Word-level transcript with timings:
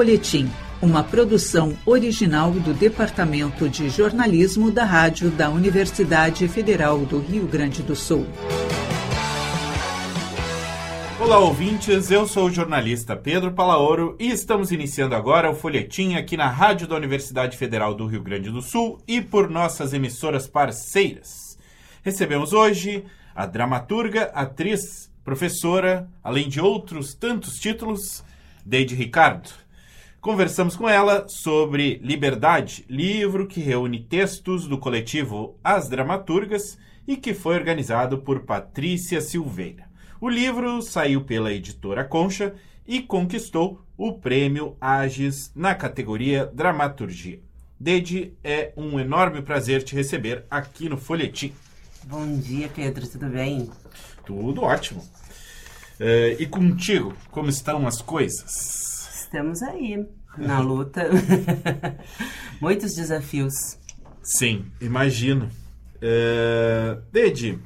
Folhetim, 0.00 0.50
uma 0.80 1.04
produção 1.04 1.76
original 1.84 2.52
do 2.52 2.72
Departamento 2.72 3.68
de 3.68 3.90
Jornalismo 3.90 4.70
da 4.70 4.82
Rádio 4.82 5.30
da 5.30 5.50
Universidade 5.50 6.48
Federal 6.48 7.00
do 7.00 7.18
Rio 7.18 7.46
Grande 7.46 7.82
do 7.82 7.94
Sul. 7.94 8.26
Olá, 11.20 11.38
ouvintes. 11.38 12.10
Eu 12.10 12.26
sou 12.26 12.46
o 12.46 12.50
jornalista 12.50 13.14
Pedro 13.14 13.52
Palaoro 13.52 14.16
e 14.18 14.30
estamos 14.30 14.72
iniciando 14.72 15.14
agora 15.14 15.50
o 15.50 15.54
Folhetim 15.54 16.14
aqui 16.14 16.34
na 16.34 16.48
Rádio 16.48 16.88
da 16.88 16.96
Universidade 16.96 17.58
Federal 17.58 17.94
do 17.94 18.06
Rio 18.06 18.22
Grande 18.22 18.48
do 18.48 18.62
Sul 18.62 19.02
e 19.06 19.20
por 19.20 19.50
nossas 19.50 19.92
emissoras 19.92 20.48
parceiras. 20.48 21.58
Recebemos 22.02 22.54
hoje 22.54 23.04
a 23.34 23.44
dramaturga, 23.44 24.30
atriz, 24.32 25.12
professora, 25.22 26.08
além 26.24 26.48
de 26.48 26.58
outros 26.58 27.12
tantos 27.12 27.58
títulos, 27.58 28.24
Deide 28.64 28.94
Ricardo. 28.94 29.59
Conversamos 30.20 30.76
com 30.76 30.86
ela 30.86 31.26
sobre 31.28 31.98
Liberdade, 32.02 32.84
livro 32.90 33.46
que 33.46 33.58
reúne 33.58 34.04
textos 34.04 34.68
do 34.68 34.76
coletivo 34.76 35.58
As 35.64 35.88
Dramaturgas 35.88 36.76
e 37.08 37.16
que 37.16 37.32
foi 37.32 37.54
organizado 37.54 38.18
por 38.18 38.40
Patrícia 38.40 39.22
Silveira. 39.22 39.88
O 40.20 40.28
livro 40.28 40.82
saiu 40.82 41.24
pela 41.24 41.50
editora 41.50 42.04
Concha 42.04 42.54
e 42.86 43.00
conquistou 43.00 43.82
o 43.96 44.12
prêmio 44.12 44.76
Agis 44.78 45.50
na 45.54 45.74
categoria 45.74 46.44
Dramaturgia. 46.44 47.40
Deide, 47.78 48.34
é 48.44 48.74
um 48.76 49.00
enorme 49.00 49.40
prazer 49.40 49.82
te 49.82 49.94
receber 49.94 50.44
aqui 50.50 50.86
no 50.86 50.98
Folhetim. 50.98 51.54
Bom 52.04 52.36
dia, 52.36 52.68
Pedro, 52.68 53.08
tudo 53.08 53.26
bem? 53.30 53.70
Tudo 54.26 54.64
ótimo. 54.64 55.00
Uh, 55.98 56.36
e 56.38 56.44
contigo, 56.44 57.14
como 57.30 57.48
estão 57.48 57.86
as 57.86 58.02
coisas? 58.02 58.99
Estamos 59.30 59.62
aí, 59.62 60.04
na 60.36 60.58
luta. 60.58 61.08
Muitos 62.60 62.96
desafios. 62.96 63.78
Sim, 64.24 64.66
imagino. 64.80 65.48
Uh, 65.96 67.00
Dede, 67.12 67.56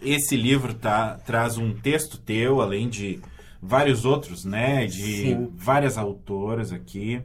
esse 0.00 0.36
livro 0.36 0.72
tá, 0.72 1.18
traz 1.26 1.58
um 1.58 1.74
texto 1.74 2.18
teu, 2.18 2.60
além 2.60 2.88
de 2.88 3.20
vários 3.60 4.04
outros, 4.04 4.44
né? 4.44 4.86
De 4.86 5.02
Sim. 5.02 5.52
várias 5.56 5.98
autoras 5.98 6.72
aqui. 6.72 7.20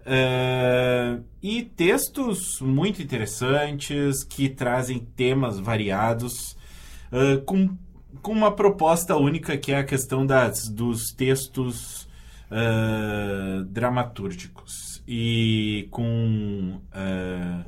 Uh, 0.00 1.22
e 1.42 1.62
textos 1.62 2.58
muito 2.62 3.02
interessantes 3.02 4.24
que 4.24 4.48
trazem 4.48 4.98
temas 4.98 5.58
variados 5.58 6.56
uh, 7.12 7.42
com, 7.44 7.76
com 8.22 8.32
uma 8.32 8.50
proposta 8.50 9.14
única 9.14 9.58
que 9.58 9.72
é 9.72 9.76
a 9.76 9.84
questão 9.84 10.24
das, 10.24 10.70
dos 10.70 11.12
textos 11.12 12.07
uh, 12.50 13.64
dramatúrgicos. 13.64 15.02
E 15.06 15.88
com. 15.90 16.80
Uh, 16.92 17.64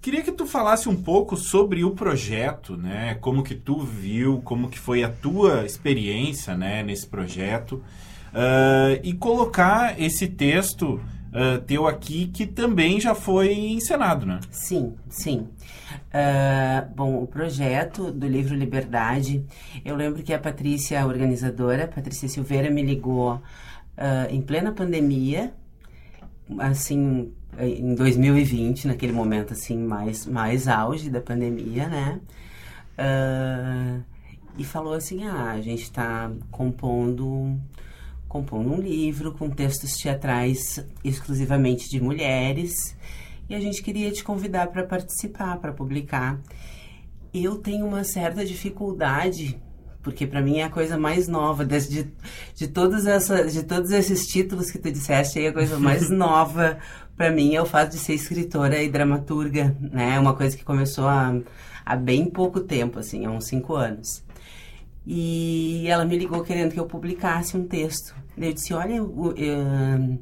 queria 0.00 0.22
que 0.22 0.32
tu 0.32 0.46
falasse 0.46 0.88
um 0.88 0.96
pouco 0.96 1.36
sobre 1.36 1.84
o 1.84 1.92
projeto, 1.92 2.76
né? 2.76 3.14
Como 3.20 3.42
que 3.42 3.54
tu 3.54 3.80
viu, 3.80 4.40
como 4.42 4.68
que 4.68 4.78
foi 4.78 5.02
a 5.02 5.08
tua 5.08 5.64
experiência 5.64 6.56
né, 6.56 6.82
nesse 6.82 7.06
projeto. 7.06 7.82
Uh, 8.32 9.00
e 9.02 9.14
colocar 9.14 9.98
esse 9.98 10.26
texto 10.26 11.00
uh, 11.32 11.58
teu 11.66 11.86
aqui 11.86 12.26
que 12.26 12.46
também 12.46 13.00
já 13.00 13.14
foi 13.14 13.52
encenado, 13.54 14.26
né? 14.26 14.40
Sim, 14.50 14.94
sim. 15.08 15.48
Uh, 16.12 16.94
bom, 16.94 17.22
o 17.22 17.26
projeto 17.26 18.10
do 18.10 18.26
livro 18.26 18.54
Liberdade, 18.54 19.44
eu 19.84 19.96
lembro 19.96 20.22
que 20.22 20.32
a 20.32 20.38
Patrícia, 20.38 21.00
a 21.00 21.06
organizadora, 21.06 21.86
Patrícia 21.88 22.28
Silveira, 22.28 22.70
me 22.70 22.82
ligou 22.82 23.40
uh, 23.96 24.30
em 24.30 24.40
plena 24.40 24.72
pandemia, 24.72 25.52
assim, 26.58 27.32
em 27.58 27.94
2020, 27.94 28.88
naquele 28.88 29.12
momento 29.12 29.52
assim 29.52 29.78
mais 29.78 30.26
mais 30.26 30.68
auge 30.68 31.10
da 31.10 31.20
pandemia, 31.20 31.88
né? 31.88 32.20
Uh, 32.98 34.02
e 34.58 34.64
falou 34.64 34.94
assim: 34.94 35.24
ah, 35.24 35.52
a 35.52 35.60
gente 35.60 35.82
está 35.82 36.30
compondo 36.50 37.58
compondo 38.28 38.72
um 38.72 38.80
livro 38.80 39.32
com 39.32 39.48
textos 39.48 39.92
teatrais 39.92 40.84
exclusivamente 41.02 41.88
de 41.88 42.02
mulheres 42.02 42.96
e 43.48 43.54
a 43.54 43.60
gente 43.60 43.82
queria 43.82 44.10
te 44.10 44.24
convidar 44.24 44.66
para 44.68 44.84
participar, 44.84 45.56
para 45.58 45.72
publicar. 45.72 46.38
Eu 47.32 47.58
tenho 47.58 47.86
uma 47.86 48.02
certa 48.02 48.44
dificuldade 48.44 49.60
porque 50.06 50.24
para 50.24 50.40
mim 50.40 50.58
é 50.58 50.62
a 50.62 50.70
coisa 50.70 50.96
mais 50.96 51.26
nova 51.26 51.64
de, 51.64 51.88
de, 51.88 52.12
de, 52.54 52.68
todos 52.68 53.06
essa, 53.06 53.44
de 53.44 53.64
todos 53.64 53.90
esses 53.90 54.24
títulos 54.28 54.70
que 54.70 54.78
tu 54.78 54.88
disseste 54.88 55.40
aí, 55.40 55.48
a 55.48 55.52
coisa 55.52 55.80
mais 55.80 56.08
nova 56.14 56.78
para 57.16 57.28
mim 57.32 57.56
é 57.56 57.60
o 57.60 57.66
fato 57.66 57.90
de 57.90 57.98
ser 57.98 58.14
escritora 58.14 58.80
e 58.80 58.88
dramaturga, 58.88 59.76
né? 59.80 60.14
É 60.14 60.20
uma 60.20 60.32
coisa 60.32 60.56
que 60.56 60.64
começou 60.64 61.08
há, 61.08 61.34
há 61.84 61.96
bem 61.96 62.30
pouco 62.30 62.60
tempo, 62.60 63.00
assim, 63.00 63.26
há 63.26 63.30
uns 63.32 63.46
cinco 63.46 63.74
anos. 63.74 64.22
E 65.04 65.88
ela 65.88 66.04
me 66.04 66.16
ligou 66.16 66.44
querendo 66.44 66.72
que 66.72 66.78
eu 66.78 66.86
publicasse 66.86 67.56
um 67.56 67.66
texto. 67.66 68.14
Eu 68.38 68.52
disse, 68.52 68.72
olha, 68.72 68.94
eu, 68.94 69.34
eu, 69.36 70.18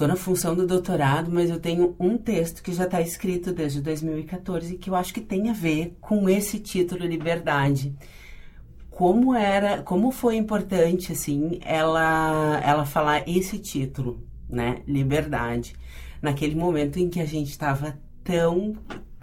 Estou 0.00 0.08
na 0.08 0.16
função 0.16 0.54
do 0.54 0.66
doutorado, 0.66 1.30
mas 1.30 1.50
eu 1.50 1.60
tenho 1.60 1.94
um 2.00 2.16
texto 2.16 2.62
que 2.62 2.72
já 2.72 2.84
está 2.84 3.02
escrito 3.02 3.52
desde 3.52 3.82
2014 3.82 4.72
e 4.72 4.78
que 4.78 4.88
eu 4.88 4.94
acho 4.94 5.12
que 5.12 5.20
tem 5.20 5.50
a 5.50 5.52
ver 5.52 5.94
com 6.00 6.26
esse 6.26 6.58
título 6.58 7.04
Liberdade. 7.04 7.94
Como 8.88 9.34
era, 9.34 9.82
como 9.82 10.10
foi 10.10 10.36
importante 10.36 11.12
assim 11.12 11.60
ela 11.62 12.62
ela 12.64 12.86
falar 12.86 13.28
esse 13.28 13.58
título, 13.58 14.26
né? 14.48 14.80
Liberdade. 14.86 15.76
Naquele 16.22 16.54
momento 16.54 16.98
em 16.98 17.10
que 17.10 17.20
a 17.20 17.26
gente 17.26 17.50
estava 17.50 17.98
tão 18.24 18.72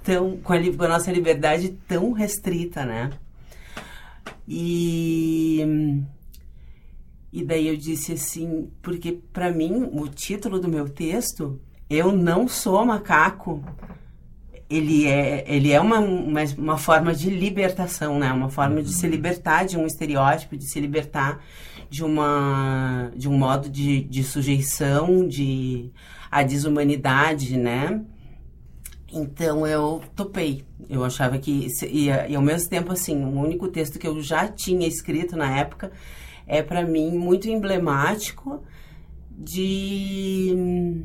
tão 0.03 0.37
com 0.37 0.53
a, 0.53 0.59
com 0.59 0.83
a 0.83 0.89
nossa 0.89 1.11
liberdade 1.11 1.69
tão 1.87 2.11
restrita, 2.11 2.85
né? 2.85 3.09
E 4.47 6.05
e 7.31 7.43
daí 7.43 7.67
eu 7.67 7.75
disse 7.75 8.13
assim, 8.13 8.69
porque 8.81 9.11
para 9.33 9.51
mim 9.51 9.89
o 9.91 10.07
título 10.07 10.59
do 10.59 10.67
meu 10.67 10.87
texto, 10.87 11.59
eu 11.89 12.11
não 12.11 12.47
sou 12.47 12.85
macaco. 12.85 13.63
Ele 14.69 15.05
é, 15.05 15.45
ele 15.47 15.71
é 15.71 15.79
uma, 15.79 15.99
uma, 15.99 16.41
uma 16.57 16.77
forma 16.77 17.13
de 17.13 17.29
libertação, 17.29 18.19
né? 18.19 18.31
Uma 18.33 18.49
forma 18.49 18.81
de 18.81 18.93
se 18.93 19.05
uhum. 19.05 19.11
libertar 19.11 19.65
de 19.65 19.77
um 19.77 19.85
estereótipo, 19.85 20.57
de 20.57 20.65
se 20.65 20.79
libertar 20.79 21.41
de 21.89 22.03
uma 22.03 23.11
de 23.15 23.29
um 23.29 23.37
modo 23.37 23.69
de, 23.69 24.01
de 24.03 24.23
sujeição, 24.23 25.25
de 25.25 25.89
a 26.29 26.43
desumanidade, 26.43 27.57
né? 27.57 28.01
Então 29.11 29.65
eu 29.65 30.01
topei. 30.15 30.65
Eu 30.89 31.03
achava 31.05 31.37
que 31.37 31.67
e, 31.83 32.07
e 32.07 32.35
ao 32.35 32.41
mesmo 32.41 32.69
tempo 32.69 32.91
assim, 32.91 33.23
o 33.23 33.39
único 33.39 33.69
texto 33.69 33.97
que 33.97 34.07
eu 34.07 34.21
já 34.21 34.49
tinha 34.49 34.85
escrito 34.85 35.37
na 35.37 35.57
época 35.57 35.91
é 36.47 36.63
para 36.63 36.83
mim 36.85 37.11
muito 37.17 37.49
emblemático 37.49 38.63
de 39.29 41.03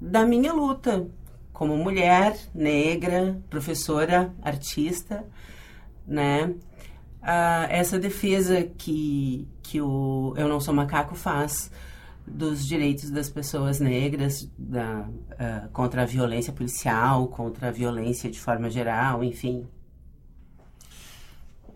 da 0.00 0.26
minha 0.26 0.52
luta 0.52 1.08
como 1.52 1.76
mulher 1.76 2.36
negra, 2.54 3.40
professora, 3.48 4.34
artista, 4.42 5.24
né? 6.06 6.54
Ah, 7.22 7.66
essa 7.70 7.98
defesa 7.98 8.62
que, 8.62 9.48
que 9.62 9.80
o 9.80 10.34
Eu 10.36 10.48
Não 10.48 10.60
Sou 10.60 10.74
Macaco 10.74 11.14
faz 11.14 11.70
dos 12.26 12.66
direitos 12.66 13.10
das 13.10 13.30
pessoas 13.30 13.80
negras, 13.80 14.50
da, 14.58 15.08
uh, 15.08 15.68
contra 15.72 16.02
a 16.02 16.04
violência 16.04 16.52
policial, 16.52 17.28
contra 17.28 17.68
a 17.68 17.70
violência 17.70 18.30
de 18.30 18.40
forma 18.40 18.68
geral, 18.68 19.22
enfim, 19.22 19.66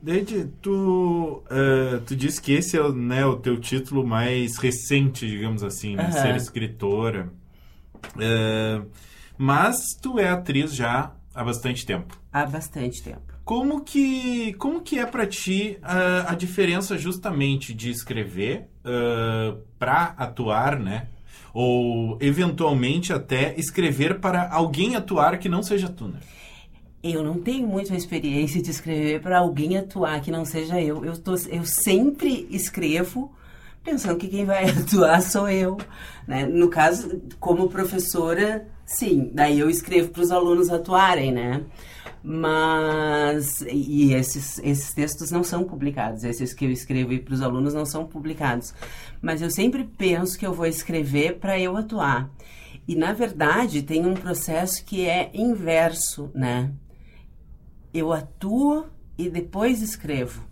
Desde 0.03 0.47
tu, 0.63 1.43
uh, 1.45 2.01
tu 2.07 2.17
disse 2.17 2.41
que 2.41 2.53
esse 2.53 2.79
é 2.79 2.93
né, 2.93 3.25
o 3.27 3.37
teu 3.37 3.61
título 3.61 4.07
mais 4.07 4.57
recente, 4.57 5.27
digamos 5.27 5.63
assim, 5.63 5.97
uhum. 5.97 6.13
ser 6.13 6.35
escritora. 6.37 7.31
Uh, 8.17 8.89
mas 9.37 9.77
tu 10.01 10.19
é 10.19 10.29
atriz 10.29 10.75
já 10.75 11.13
há 11.35 11.45
bastante 11.45 11.85
tempo. 11.85 12.19
Há 12.33 12.47
bastante 12.47 13.03
tempo. 13.03 13.21
Como 13.45 13.83
que, 13.83 14.55
como 14.55 14.81
que 14.81 14.99
é 14.99 15.05
para 15.05 15.27
ti 15.27 15.79
uh, 15.83 16.29
a 16.29 16.35
diferença 16.35 16.97
justamente 16.97 17.75
de 17.75 17.91
escrever 17.91 18.69
para 19.79 20.15
atuar, 20.17 20.79
né? 20.79 21.09
Ou 21.53 22.17
eventualmente 22.21 23.13
até 23.13 23.55
escrever 23.59 24.21
para 24.21 24.49
alguém 24.51 24.97
atuar 24.97 25.39
que 25.39 25.49
não 25.49 25.63
seja 25.63 25.89
tu, 25.89 26.09
né? 26.09 26.21
Eu 27.03 27.23
não 27.23 27.41
tenho 27.41 27.67
muita 27.67 27.95
experiência 27.95 28.61
de 28.61 28.71
escrever 28.71 29.23
para 29.23 29.39
alguém 29.39 29.77
atuar 29.77 30.21
que 30.21 30.31
não 30.31 30.45
seja 30.45 30.81
eu. 30.81 31.05
Eu, 31.05 31.17
tô, 31.17 31.35
eu 31.49 31.65
sempre 31.65 32.47
escrevo 32.51 33.33
pensando 33.83 34.19
que 34.19 34.29
quem 34.29 34.45
vai 34.45 34.69
atuar 34.69 35.23
sou 35.23 35.49
eu. 35.49 35.79
Né? 36.27 36.47
No 36.47 36.69
caso, 36.69 37.21
como 37.39 37.69
professora, 37.69 38.67
sim. 38.85 39.31
Daí 39.33 39.59
eu 39.59 39.71
escrevo 39.71 40.11
para 40.11 40.23
os 40.23 40.31
alunos 40.31 40.69
atuarem, 40.69 41.33
né? 41.33 41.63
Mas, 42.23 43.63
e 43.63 44.13
esses, 44.13 44.59
esses 44.59 44.93
textos 44.93 45.31
não 45.31 45.43
são 45.43 45.65
publicados, 45.65 46.23
esses 46.23 46.53
que 46.53 46.67
eu 46.67 46.71
escrevo 46.71 47.19
para 47.21 47.33
os 47.33 47.41
alunos 47.41 47.73
não 47.73 47.87
são 47.87 48.07
publicados. 48.07 48.75
Mas 49.23 49.41
eu 49.41 49.51
sempre 49.51 49.85
penso 49.85 50.39
que 50.39 50.47
eu 50.47 50.53
vou 50.53 50.67
escrever 50.67 51.39
para 51.39 51.59
eu 51.59 51.79
atuar. 51.79 52.31
E, 52.87 52.95
na 52.95 53.15
verdade, 53.15 53.83
tem 53.83 54.05
um 54.05 54.15
processo 54.15 54.85
que 54.85 55.07
é 55.07 55.31
inverso, 55.33 56.31
né? 56.35 56.71
Eu 57.93 58.13
atuo 58.13 58.87
e 59.19 59.29
depois 59.29 59.83
escrevo. 59.83 60.45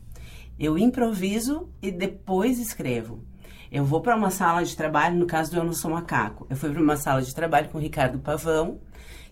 Eu 0.59 0.77
improviso 0.77 1.69
e 1.81 1.91
depois 1.91 2.59
escrevo. 2.59 3.23
Eu 3.71 3.85
vou 3.85 4.01
para 4.01 4.17
uma 4.17 4.31
sala 4.31 4.65
de 4.65 4.77
trabalho, 4.77 5.17
no 5.17 5.27
caso 5.27 5.51
do 5.51 5.59
Eu 5.59 5.65
Não 5.65 5.73
Sou 5.73 5.91
Macaco. 5.91 6.47
Eu 6.51 6.57
fui 6.57 6.71
para 6.71 6.83
uma 6.83 6.97
sala 6.97 7.23
de 7.23 7.35
trabalho 7.35 7.69
com 7.69 7.79
o 7.79 7.81
Ricardo 7.81 8.19
Pavão, 8.19 8.81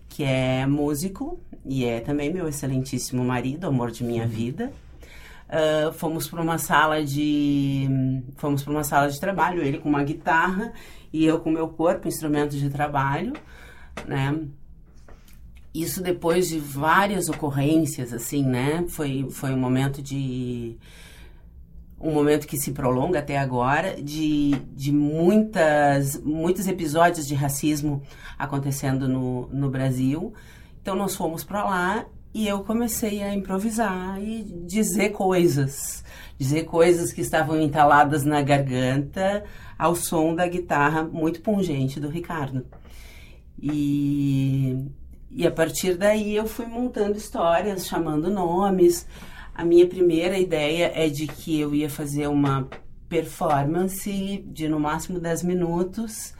que 0.07 0.23
é 0.23 0.65
músico 0.65 1.39
e 1.65 1.85
é 1.85 1.99
também 1.99 2.31
meu 2.31 2.47
excelentíssimo 2.47 3.23
marido, 3.23 3.67
amor 3.67 3.91
de 3.91 4.03
minha 4.03 4.25
vida. 4.25 4.71
Uh, 5.47 5.91
fomos 5.93 6.27
para 6.27 6.41
uma 6.41 6.57
sala 6.57 7.03
de 7.03 7.87
fomos 8.35 8.63
para 8.63 8.71
uma 8.71 8.83
sala 8.83 9.09
de 9.09 9.19
trabalho, 9.19 9.61
ele 9.61 9.79
com 9.79 9.87
uma 9.87 10.03
guitarra 10.03 10.73
e 11.11 11.25
eu 11.25 11.39
com 11.39 11.49
meu 11.49 11.69
corpo, 11.69 12.07
instrumento 12.07 12.55
de 12.55 12.69
trabalho, 12.69 13.33
né? 14.05 14.39
Isso 15.77 16.01
depois 16.01 16.49
de 16.49 16.57
várias 16.57 17.29
ocorrências, 17.29 18.11
assim, 18.11 18.43
né? 18.43 18.83
Foi, 18.87 19.27
foi 19.29 19.51
um 19.51 19.59
momento 19.59 20.01
de 20.01 20.75
um 21.99 22.11
momento 22.11 22.47
que 22.47 22.57
se 22.57 22.71
prolonga 22.71 23.19
até 23.19 23.37
agora, 23.37 24.01
de, 24.01 24.55
de 24.73 24.91
muitas, 24.91 26.19
muitos 26.23 26.67
episódios 26.67 27.27
de 27.27 27.35
racismo 27.35 28.01
acontecendo 28.39 29.07
no, 29.07 29.47
no 29.49 29.69
Brasil. 29.69 30.33
Então 30.81 30.95
nós 30.95 31.15
fomos 31.15 31.43
para 31.43 31.63
lá 31.63 32.05
e 32.33 32.47
eu 32.47 32.63
comecei 32.63 33.21
a 33.21 33.31
improvisar 33.35 34.19
e 34.19 34.43
dizer 34.65 35.09
coisas, 35.09 36.03
dizer 36.39 36.63
coisas 36.63 37.13
que 37.13 37.21
estavam 37.21 37.61
entaladas 37.61 38.23
na 38.23 38.41
garganta 38.41 39.43
ao 39.77 39.95
som 39.95 40.33
da 40.33 40.47
guitarra 40.47 41.03
muito 41.03 41.39
pungente 41.41 41.99
do 41.99 42.09
Ricardo. 42.09 42.65
E, 43.61 44.75
e 45.29 45.45
a 45.45 45.51
partir 45.51 45.95
daí 45.95 46.35
eu 46.35 46.47
fui 46.47 46.65
montando 46.65 47.17
histórias, 47.17 47.87
chamando 47.87 48.29
nomes. 48.29 49.05
A 49.53 49.65
minha 49.65 49.87
primeira 49.87 50.37
ideia 50.37 50.91
é 50.95 51.09
de 51.09 51.27
que 51.27 51.59
eu 51.59 51.75
ia 51.75 51.89
fazer 51.89 52.27
uma 52.27 52.67
performance 53.09 54.43
de 54.47 54.67
no 54.67 54.79
máximo 54.79 55.19
10 55.19 55.43
minutos 55.43 56.33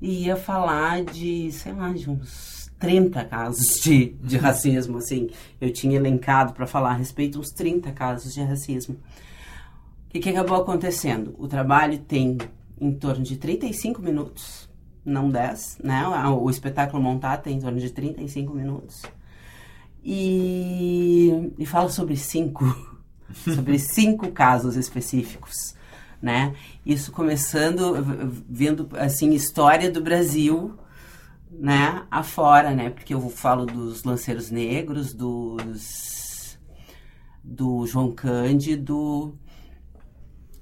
e 0.00 0.26
ia 0.26 0.36
falar 0.36 1.04
de, 1.04 1.50
sei 1.52 1.72
lá, 1.72 1.92
de 1.92 2.08
uns 2.08 2.70
30 2.78 3.24
casos 3.26 3.66
de, 3.82 4.16
de 4.22 4.36
racismo, 4.38 4.98
assim. 4.98 5.28
Eu 5.60 5.72
tinha 5.72 5.96
elencado 5.96 6.54
para 6.54 6.66
falar 6.66 6.90
a 6.90 6.94
respeito 6.94 7.38
uns 7.38 7.50
30 7.50 7.92
casos 7.92 8.32
de 8.32 8.40
racismo. 8.42 8.96
O 10.06 10.10
que, 10.10 10.20
que 10.20 10.30
acabou 10.30 10.56
acontecendo? 10.56 11.34
O 11.38 11.46
trabalho 11.46 11.98
tem 11.98 12.38
em 12.80 12.92
torno 12.92 13.22
de 13.22 13.36
35 13.36 14.00
minutos, 14.00 14.69
não 15.04 15.30
10, 15.30 15.78
né? 15.82 16.06
O 16.28 16.48
espetáculo 16.50 17.02
montado 17.02 17.42
tem 17.42 17.56
em 17.56 17.60
torno 17.60 17.78
de 17.78 17.90
35 17.90 18.54
minutos 18.54 19.02
e, 20.04 21.52
e 21.58 21.66
fala 21.66 21.88
sobre 21.88 22.16
cinco, 22.16 22.64
sobre 23.54 23.78
cinco 23.78 24.30
casos 24.32 24.76
específicos, 24.76 25.74
né? 26.20 26.54
Isso 26.84 27.12
começando 27.12 27.94
vendo 28.48 28.88
assim 28.96 29.30
história 29.30 29.90
do 29.90 30.00
Brasil, 30.00 30.74
né? 31.50 32.04
Afora, 32.10 32.70
né? 32.70 32.90
Porque 32.90 33.14
eu 33.14 33.28
falo 33.28 33.66
dos 33.66 34.04
lanceiros 34.04 34.50
negros, 34.50 35.12
dos 35.12 36.58
do 37.42 37.86
João 37.86 38.12
Cândido, 38.12 39.34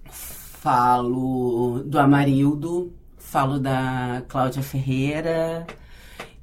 falo 0.09 1.83
do 1.85 1.99
Amarildo, 1.99 2.93
falo 3.31 3.59
da 3.59 4.23
Cláudia 4.27 4.63
Ferreira, 4.63 5.67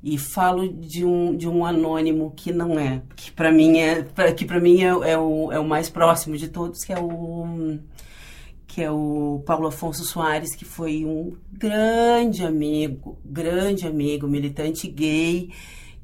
e 0.04 0.20
falo 0.20 0.72
de 0.72 1.04
um, 1.04 1.36
de 1.36 1.50
um 1.50 1.66
anônimo 1.66 2.32
que 2.36 2.54
não 2.54 2.78
é, 2.80 3.02
que 3.16 3.32
para 3.32 3.52
mim 3.52 3.80
é, 3.80 4.04
que 4.36 4.46
para 4.46 4.60
mim 4.60 4.84
é, 4.84 4.90
é, 4.90 5.18
o, 5.18 5.52
é 5.52 5.60
o 5.60 5.68
mais 5.68 5.90
próximo 5.90 6.38
de 6.38 6.48
todos, 6.48 6.84
que 6.84 6.94
é 6.94 7.00
o 7.00 7.80
que 8.68 8.84
é 8.84 8.92
o 8.92 9.42
Paulo 9.48 9.68
Afonso 9.68 10.04
Soares, 10.04 10.54
que 10.54 10.66
foi 10.66 11.06
um 11.06 11.36
grande 11.52 12.46
amigo, 12.46 13.18
grande 13.26 13.88
amigo, 13.88 14.28
militante 14.28 14.88
gay, 14.88 15.50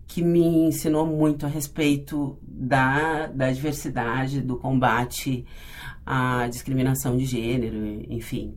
que 0.07 0.23
me 0.23 0.39
ensinou 0.39 1.05
muito 1.05 1.45
a 1.45 1.49
respeito 1.49 2.39
da, 2.41 3.27
da 3.27 3.51
diversidade, 3.51 4.41
do 4.41 4.55
combate 4.55 5.45
à 6.05 6.47
discriminação 6.47 7.17
de 7.17 7.25
gênero, 7.25 7.77
enfim. 8.09 8.55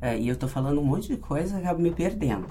É, 0.00 0.18
e 0.18 0.28
eu 0.28 0.34
estou 0.34 0.48
falando 0.48 0.80
um 0.80 0.84
monte 0.84 1.08
de 1.08 1.16
coisa, 1.16 1.58
acabo 1.58 1.80
me 1.80 1.90
perdendo 1.90 2.46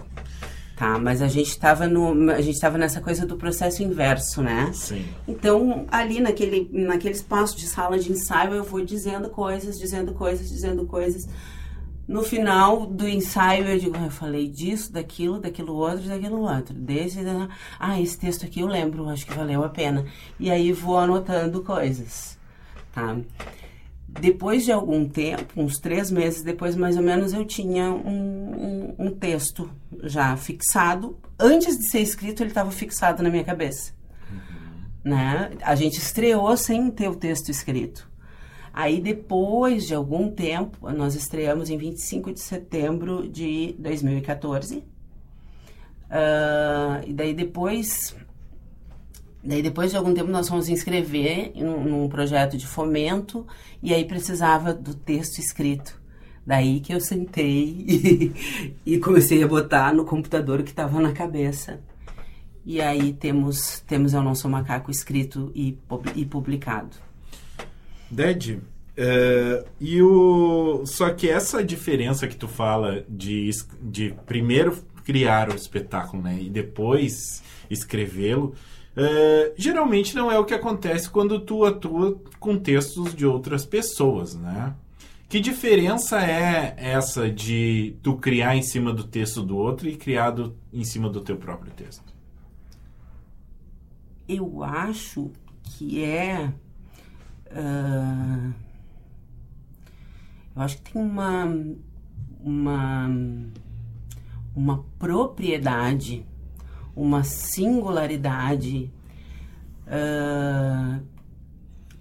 tá? 0.79 0.97
Mas 0.97 1.21
a 1.21 1.27
gente 1.27 1.49
estava 1.49 1.89
no, 1.89 2.31
a 2.31 2.39
gente 2.39 2.55
estava 2.55 2.77
nessa 2.77 3.01
coisa 3.01 3.25
do 3.25 3.35
processo 3.35 3.83
inverso, 3.83 4.41
né? 4.41 4.71
Sim. 4.73 5.05
Então 5.27 5.85
ali 5.91 6.21
naquele, 6.21 6.69
naquele 6.71 7.13
espaço 7.13 7.57
de 7.57 7.67
sala 7.67 7.99
de 7.99 8.09
ensaio 8.09 8.53
eu 8.53 8.63
vou 8.63 8.83
dizendo 8.83 9.29
coisas, 9.29 9.77
dizendo 9.77 10.13
coisas, 10.13 10.49
dizendo 10.49 10.85
coisas. 10.85 11.27
No 12.07 12.23
final 12.23 12.87
do 12.87 13.07
ensaio 13.07 13.65
eu 13.67 13.77
digo, 13.77 13.95
ah, 13.99 14.05
eu 14.05 14.09
falei 14.09 14.47
disso, 14.47 14.91
daquilo, 14.91 15.37
daquilo 15.37 15.75
outro, 15.75 16.07
daquilo 16.07 16.41
outro. 16.41 16.73
Desse, 16.73 17.19
ah, 17.77 18.01
esse 18.01 18.17
texto 18.17 18.45
aqui 18.45 18.61
eu 18.61 18.67
lembro, 18.67 19.07
acho 19.09 19.27
que 19.27 19.33
valeu 19.33 19.63
a 19.63 19.69
pena. 19.69 20.05
E 20.39 20.49
aí 20.49 20.71
vou 20.71 20.97
anotando 20.97 21.61
coisas, 21.61 22.39
tá? 22.93 23.17
Depois 24.19 24.65
de 24.65 24.71
algum 24.71 25.07
tempo, 25.07 25.61
uns 25.61 25.77
três 25.77 26.09
meses 26.09 26.41
depois, 26.41 26.75
mais 26.75 26.97
ou 26.97 27.03
menos, 27.03 27.33
eu 27.33 27.45
tinha 27.45 27.91
um, 27.91 28.95
um, 28.97 29.05
um 29.05 29.11
texto 29.11 29.69
já 30.03 30.35
fixado. 30.35 31.17
Antes 31.39 31.77
de 31.77 31.89
ser 31.89 31.99
escrito, 31.99 32.41
ele 32.41 32.49
estava 32.49 32.71
fixado 32.71 33.21
na 33.21 33.29
minha 33.29 33.43
cabeça. 33.43 33.93
Uhum. 34.31 35.11
Né? 35.11 35.51
A 35.61 35.75
gente 35.75 35.99
estreou 35.99 36.55
sem 36.57 36.89
ter 36.89 37.07
o 37.07 37.15
texto 37.15 37.49
escrito. 37.49 38.09
Aí, 38.73 38.99
depois 38.99 39.85
de 39.85 39.93
algum 39.93 40.29
tempo, 40.29 40.89
nós 40.91 41.15
estreamos 41.15 41.69
em 41.69 41.77
25 41.77 42.33
de 42.33 42.39
setembro 42.39 43.27
de 43.27 43.75
2014. 43.77 44.77
Uh, 44.77 44.83
ah, 46.09 47.01
e 47.05 47.13
daí 47.13 47.33
depois 47.33 48.15
Daí, 49.43 49.61
depois 49.61 49.91
de 49.91 49.97
algum 49.97 50.13
tempo, 50.13 50.29
nós 50.29 50.49
fomos 50.49 50.67
inscrever 50.67 51.53
num, 51.55 52.09
projeto 52.09 52.57
de 52.57 52.67
fomento 52.67 53.47
e 53.81 53.93
aí 53.93 54.03
precisava 54.03 54.73
do 54.73 54.93
texto 54.93 55.39
escrito. 55.39 55.99
Daí 56.45 56.79
que 56.79 56.93
eu 56.93 56.99
sentei 56.99 57.85
e, 57.87 58.33
e 58.85 58.99
comecei 58.99 59.41
a 59.43 59.47
botar 59.47 59.93
no 59.93 60.03
computador 60.03 60.59
o 60.59 60.63
que 60.63 60.71
estava 60.71 60.99
na 60.99 61.13
cabeça. 61.13 61.79
E 62.65 62.81
aí 62.81 63.13
temos, 63.13 63.79
temos 63.87 64.13
Eu 64.13 64.21
Não 64.21 64.35
Sou 64.35 64.51
Macaco 64.51 64.91
escrito 64.91 65.51
e, 65.55 65.77
e 66.15 66.25
publicado. 66.25 66.97
Ded, 68.11 68.59
é, 68.97 69.63
e 69.79 70.01
o, 70.01 70.83
só 70.85 71.09
que 71.11 71.29
essa 71.29 71.63
diferença 71.63 72.27
que 72.27 72.35
tu 72.35 72.49
fala 72.49 73.05
de, 73.07 73.49
de 73.81 74.13
primeiro 74.25 74.77
criar 75.05 75.49
o 75.49 75.55
espetáculo 75.55 76.21
né, 76.21 76.37
e 76.41 76.49
depois 76.49 77.41
escrevê-lo, 77.69 78.53
é, 79.01 79.53
geralmente 79.55 80.13
não 80.13 80.29
é 80.29 80.37
o 80.37 80.43
que 80.43 80.53
acontece 80.53 81.09
quando 81.09 81.39
tu 81.39 81.63
atua 81.63 82.21
com 82.37 82.57
textos 82.57 83.15
de 83.15 83.25
outras 83.25 83.65
pessoas, 83.65 84.35
né? 84.35 84.75
Que 85.29 85.39
diferença 85.39 86.19
é 86.21 86.75
essa 86.77 87.31
de 87.31 87.95
tu 88.03 88.17
criar 88.17 88.57
em 88.57 88.61
cima 88.61 88.91
do 88.91 89.05
texto 89.05 89.41
do 89.41 89.55
outro 89.55 89.87
e 89.87 89.95
criado 89.95 90.53
em 90.73 90.83
cima 90.83 91.09
do 91.09 91.21
teu 91.21 91.37
próprio 91.37 91.71
texto? 91.71 92.13
Eu 94.27 94.63
acho 94.63 95.31
que 95.63 96.03
é. 96.03 96.51
Uh, 97.51 98.53
eu 100.55 100.61
acho 100.61 100.77
que 100.81 100.91
tem 100.91 101.01
uma. 101.01 101.45
Uma. 102.41 103.09
Uma 104.55 104.83
propriedade 104.97 106.25
uma 106.99 107.23
singularidade 107.23 108.91
uh, 109.87 111.01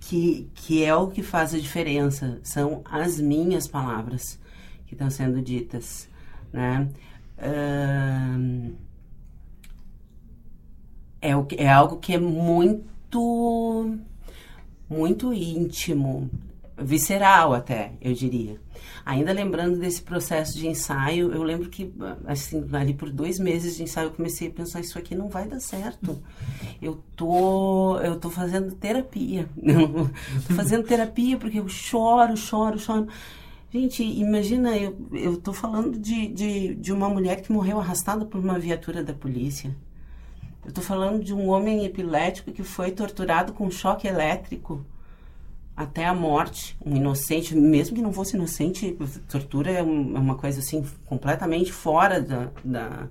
que, 0.01 0.51
que 0.55 0.85
é 0.85 0.95
o 0.95 1.09
que 1.09 1.23
faz 1.23 1.55
a 1.55 1.59
diferença. 1.59 2.41
São 2.43 2.83
as 2.85 3.21
minhas 3.21 3.69
palavras 3.69 4.41
que 4.87 4.95
estão 4.95 5.09
sendo 5.11 5.41
ditas, 5.41 6.09
né? 6.53 6.89
Uh, 7.39 8.75
é, 11.21 11.37
o, 11.37 11.47
é 11.57 11.69
algo 11.69 11.99
que 11.99 12.15
é 12.15 12.19
muito, 12.19 13.99
muito 14.89 15.33
íntimo. 15.33 16.29
Visceral 16.81 17.55
até, 17.55 17.93
eu 18.01 18.13
diria. 18.13 18.61
Ainda 19.05 19.33
lembrando 19.33 19.79
desse 19.79 20.03
processo 20.03 20.57
de 20.57 20.69
ensaio, 20.69 21.33
eu 21.33 21.43
lembro 21.43 21.69
que, 21.69 21.93
assim, 22.27 22.65
ali 22.73 22.95
por 22.95 23.11
dois 23.11 23.39
meses 23.39 23.77
de 23.77 23.83
ensaio, 23.83 24.09
eu 24.09 24.13
comecei 24.13 24.49
a 24.49 24.51
pensar, 24.51 24.81
isso 24.81 24.99
aqui 24.99 25.15
não 25.15 25.29
vai 25.29 25.49
dar 25.49 25.61
certo. 25.61 26.23
Eu 26.81 27.03
tô, 27.17 27.99
eu 28.01 28.19
tô 28.19 28.31
fazendo 28.31 28.75
terapia. 28.75 29.49
tô 30.47 30.55
fazendo 30.55 30.85
terapia 30.85 31.37
porque 31.37 31.59
eu 31.59 31.69
choro, 31.69 32.37
choro, 32.37 32.79
choro. 32.79 33.09
Gente, 33.71 34.03
imagina, 34.03 34.77
eu, 34.77 34.97
eu 35.13 35.37
tô 35.37 35.53
falando 35.53 35.99
de, 35.99 36.29
de, 36.29 36.75
de 36.75 36.93
uma 36.93 37.09
mulher 37.09 37.43
que 37.43 37.53
morreu 37.53 37.79
arrastada 37.79 38.25
por 38.25 38.39
uma 38.39 38.59
viatura 38.59 39.03
da 39.03 39.13
polícia. 39.13 39.75
Eu 40.65 40.73
tô 40.73 40.83
falando 40.83 41.25
de 41.25 41.35
um 41.35 41.49
homem 41.49 41.85
epilético 41.85 42.53
que 42.53 42.63
foi 42.63 42.91
torturado 42.91 43.53
com 43.53 43.71
choque 43.71 44.07
elétrico 44.07 44.85
até 45.79 46.05
a 46.07 46.13
morte, 46.13 46.77
um 46.85 46.97
inocente, 46.97 47.55
mesmo 47.55 47.95
que 47.95 48.03
não 48.03 48.13
fosse 48.13 48.35
inocente, 48.35 48.99
tortura 49.29 49.71
é, 49.71 49.79
é 49.79 49.83
uma 49.83 50.35
coisa 50.35 50.59
assim 50.59 50.85
completamente 51.07 51.73
fora 51.73 52.21
da, 52.21 52.51
da 52.65 53.09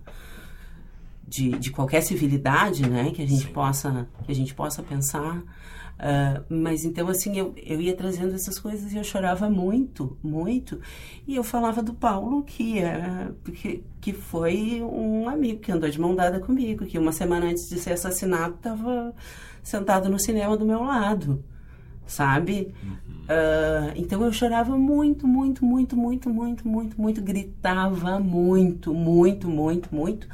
de, 1.26 1.52
de, 1.52 1.72
qualquer 1.72 2.02
civilidade, 2.02 2.88
né, 2.90 3.12
que 3.12 3.22
a 3.22 3.26
gente 3.26 3.48
Sim. 3.48 3.54
possa 3.54 4.10
que 4.26 4.32
a 4.34 4.36
gente 4.36 4.54
possa 4.54 4.84
pensar. 4.84 5.38
Uh, 5.38 6.44
mas 6.54 6.84
então 6.84 7.08
assim 7.08 7.38
eu, 7.40 7.56
eu 7.56 7.82
ia 7.82 7.96
trazendo 7.96 8.36
essas 8.36 8.60
coisas 8.60 8.92
e 8.92 8.98
eu 8.98 9.04
chorava 9.04 9.50
muito, 9.50 10.18
muito. 10.22 10.82
E 11.26 11.38
eu 11.38 11.46
falava 11.46 11.82
do 11.82 11.94
Paulo 11.94 12.44
que 12.44 12.80
é 12.80 13.32
que, 13.54 13.82
que 14.02 14.12
foi 14.12 14.82
um 14.82 15.30
amigo 15.30 15.62
que 15.62 15.72
andou 15.72 15.90
de 15.90 16.02
mão 16.02 16.14
dada 16.14 16.42
comigo, 16.42 16.86
que 16.86 17.00
uma 17.00 17.14
semana 17.14 17.46
antes 17.46 17.70
de 17.70 17.80
ser 17.80 17.94
assassinado 17.94 18.56
estava 18.56 19.16
sentado 19.64 20.10
no 20.10 20.20
cinema 20.20 20.58
do 20.58 20.66
meu 20.66 20.84
lado 20.84 21.42
sabe? 22.08 22.74
Uhum. 22.84 23.08
Uh, 23.28 23.92
então 23.98 24.24
eu 24.24 24.32
chorava 24.32 24.78
muito, 24.78 25.28
muito, 25.28 25.66
muito, 25.66 25.98
muito, 25.98 26.30
muito, 26.30 26.68
muito, 26.68 27.02
muito, 27.02 27.22
gritava 27.22 28.20
muito, 28.22 28.94
muito, 28.94 29.50
muito, 29.50 29.94
muito, 29.94 30.28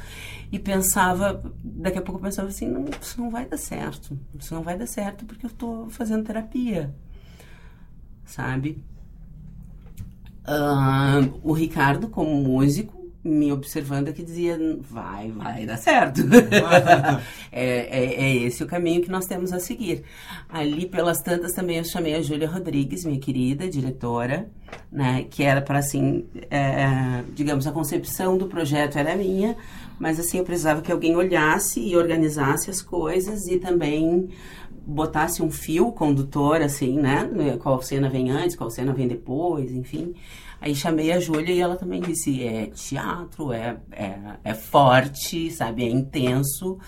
e 0.51 0.59
pensava, 0.59 1.41
daqui 1.63 1.97
a 1.97 2.01
pouco 2.03 2.19
eu 2.19 2.23
pensava 2.25 2.49
assim, 2.49 2.67
não, 2.67 2.85
isso 3.01 3.19
não 3.19 3.31
vai 3.31 3.47
dar 3.47 3.57
certo, 3.57 4.15
isso 4.39 4.53
não 4.53 4.61
vai 4.61 4.77
dar 4.77 4.85
certo 4.85 5.25
porque 5.25 5.45
eu 5.45 5.49
estou 5.49 5.89
fazendo 5.89 6.23
terapia, 6.23 6.93
sabe? 8.23 8.83
Uh, 10.47 11.39
o 11.41 11.51
Ricardo, 11.51 12.09
como 12.09 12.35
músico, 12.35 13.02
me 13.23 13.51
observando 13.53 14.11
que 14.11 14.21
dizia 14.21 14.57
vai, 14.81 15.31
vai 15.31 15.65
dar 15.65 15.77
certo. 15.77 16.21
é, 17.51 17.65
é, 17.65 18.13
é, 18.15 18.35
esse 18.43 18.63
o 18.63 18.67
caminho 18.67 19.01
que 19.01 19.09
nós 19.09 19.25
temos 19.25 19.53
a 19.53 19.59
seguir. 19.59 20.03
Ali 20.49 20.85
pelas 20.85 21.21
tantas 21.21 21.53
também 21.53 21.77
eu 21.77 21.85
chamei 21.85 22.15
a 22.15 22.21
Júlia 22.21 22.49
Rodrigues, 22.49 23.05
minha 23.05 23.19
querida 23.19 23.69
diretora, 23.69 24.49
né, 24.91 25.25
que 25.29 25.41
era 25.43 25.61
para 25.61 25.79
assim, 25.79 26.25
é, 26.51 27.23
digamos, 27.33 27.65
a 27.65 27.71
concepção 27.71 28.37
do 28.37 28.47
projeto 28.47 28.97
era 28.97 29.15
minha, 29.15 29.55
mas 29.97 30.19
assim 30.19 30.39
eu 30.39 30.43
precisava 30.43 30.81
que 30.81 30.91
alguém 30.91 31.15
olhasse 31.15 31.79
e 31.79 31.95
organizasse 31.95 32.69
as 32.69 32.81
coisas 32.81 33.47
e 33.47 33.57
também 33.57 34.29
botasse 34.85 35.41
um 35.41 35.49
fio 35.49 35.93
condutor 35.93 36.61
assim, 36.61 36.99
né, 36.99 37.29
qual 37.61 37.81
cena 37.81 38.09
vem 38.09 38.31
antes, 38.31 38.55
qual 38.55 38.69
cena 38.69 38.91
vem 38.91 39.07
depois, 39.07 39.71
enfim. 39.71 40.13
Aí 40.63 40.73
chamei 40.73 41.11
a 41.11 41.19
Júlia 41.19 41.53
e 41.53 41.59
ela 41.59 41.75
também 41.75 41.99
disse: 41.99 42.41
é 42.41 42.67
teatro, 42.67 43.51
é, 43.51 43.75
é, 43.91 44.17
é 44.45 44.53
forte, 44.53 45.51
sabe? 45.51 45.83
É 45.83 45.89
intenso. 45.89 46.79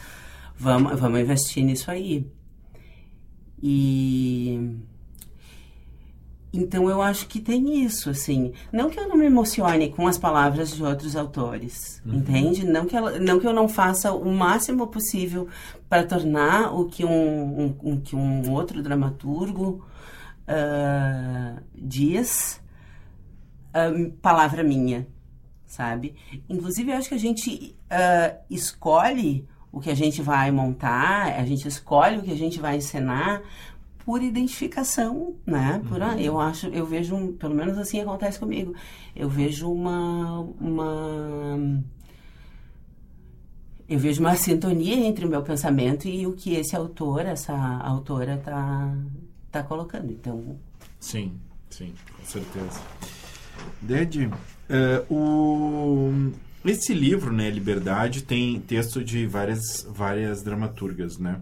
Vamos, 0.57 0.97
vamos 0.97 1.19
investir 1.19 1.61
nisso 1.61 1.91
aí. 1.91 2.25
E. 3.61 4.77
Então 6.53 6.89
eu 6.89 7.01
acho 7.01 7.27
que 7.27 7.41
tem 7.41 7.83
isso, 7.83 8.09
assim. 8.09 8.53
Não 8.71 8.89
que 8.89 8.97
eu 8.97 9.09
não 9.09 9.17
me 9.17 9.25
emocione 9.25 9.89
com 9.89 10.07
as 10.07 10.17
palavras 10.17 10.73
de 10.73 10.81
outros 10.81 11.17
autores, 11.17 12.01
uhum. 12.05 12.19
entende? 12.19 12.65
Não 12.65 12.85
que, 12.85 12.95
ela, 12.95 13.19
não 13.19 13.41
que 13.41 13.45
eu 13.45 13.51
não 13.51 13.67
faça 13.67 14.13
o 14.13 14.31
máximo 14.31 14.87
possível 14.87 15.49
para 15.89 16.05
tornar 16.05 16.73
o 16.73 16.85
que 16.85 17.03
um, 17.03 17.59
um, 17.59 17.75
um, 17.83 17.99
que 17.99 18.15
um 18.15 18.49
outro 18.53 18.81
dramaturgo 18.81 19.85
uh, 20.47 21.61
diz 21.75 22.63
uh, 23.75 24.11
palavra 24.21 24.63
minha, 24.63 25.05
sabe? 25.65 26.15
Inclusive, 26.49 26.91
eu 26.91 26.97
acho 26.97 27.09
que 27.09 27.15
a 27.15 27.19
gente 27.19 27.75
uh, 27.91 28.37
escolhe 28.49 29.47
o 29.71 29.81
que 29.81 29.89
a 29.89 29.95
gente 29.95 30.21
vai 30.21 30.49
montar, 30.51 31.33
a 31.37 31.45
gente 31.45 31.67
escolhe 31.67 32.17
o 32.17 32.23
que 32.23 32.31
a 32.31 32.37
gente 32.37 32.59
vai 32.59 32.77
ensinar 32.77 33.41
por 34.05 34.23
identificação, 34.23 35.35
né? 35.45 35.81
Por, 35.89 36.01
uhum. 36.01 36.17
eu 36.19 36.39
acho, 36.39 36.67
eu 36.67 36.85
vejo, 36.85 37.33
pelo 37.33 37.55
menos 37.55 37.77
assim 37.77 37.99
acontece 37.99 38.39
comigo. 38.39 38.73
Eu 39.15 39.27
vejo 39.27 39.69
uma, 39.69 40.39
uma 40.61 41.83
eu 43.89 43.99
vejo 43.99 44.21
uma 44.21 44.35
sintonia 44.35 44.95
entre 44.95 45.25
o 45.25 45.29
meu 45.29 45.41
pensamento 45.41 46.07
e 46.07 46.25
o 46.25 46.33
que 46.33 46.53
esse 46.53 46.75
autor, 46.75 47.25
essa 47.25 47.53
autora 47.53 48.37
tá 48.37 48.95
tá 49.51 49.63
colocando. 49.63 50.11
Então, 50.11 50.57
sim, 50.99 51.33
sim, 51.69 51.93
com 52.17 52.25
certeza. 52.25 52.81
Ded, 53.81 54.25
uh, 54.25 55.13
o, 55.13 56.31
esse 56.65 56.93
livro, 56.93 57.31
né, 57.31 57.49
Liberdade, 57.49 58.23
tem 58.23 58.59
texto 58.59 59.03
de 59.03 59.27
várias, 59.27 59.87
várias 59.89 60.41
dramaturgas, 60.41 61.17
né? 61.17 61.39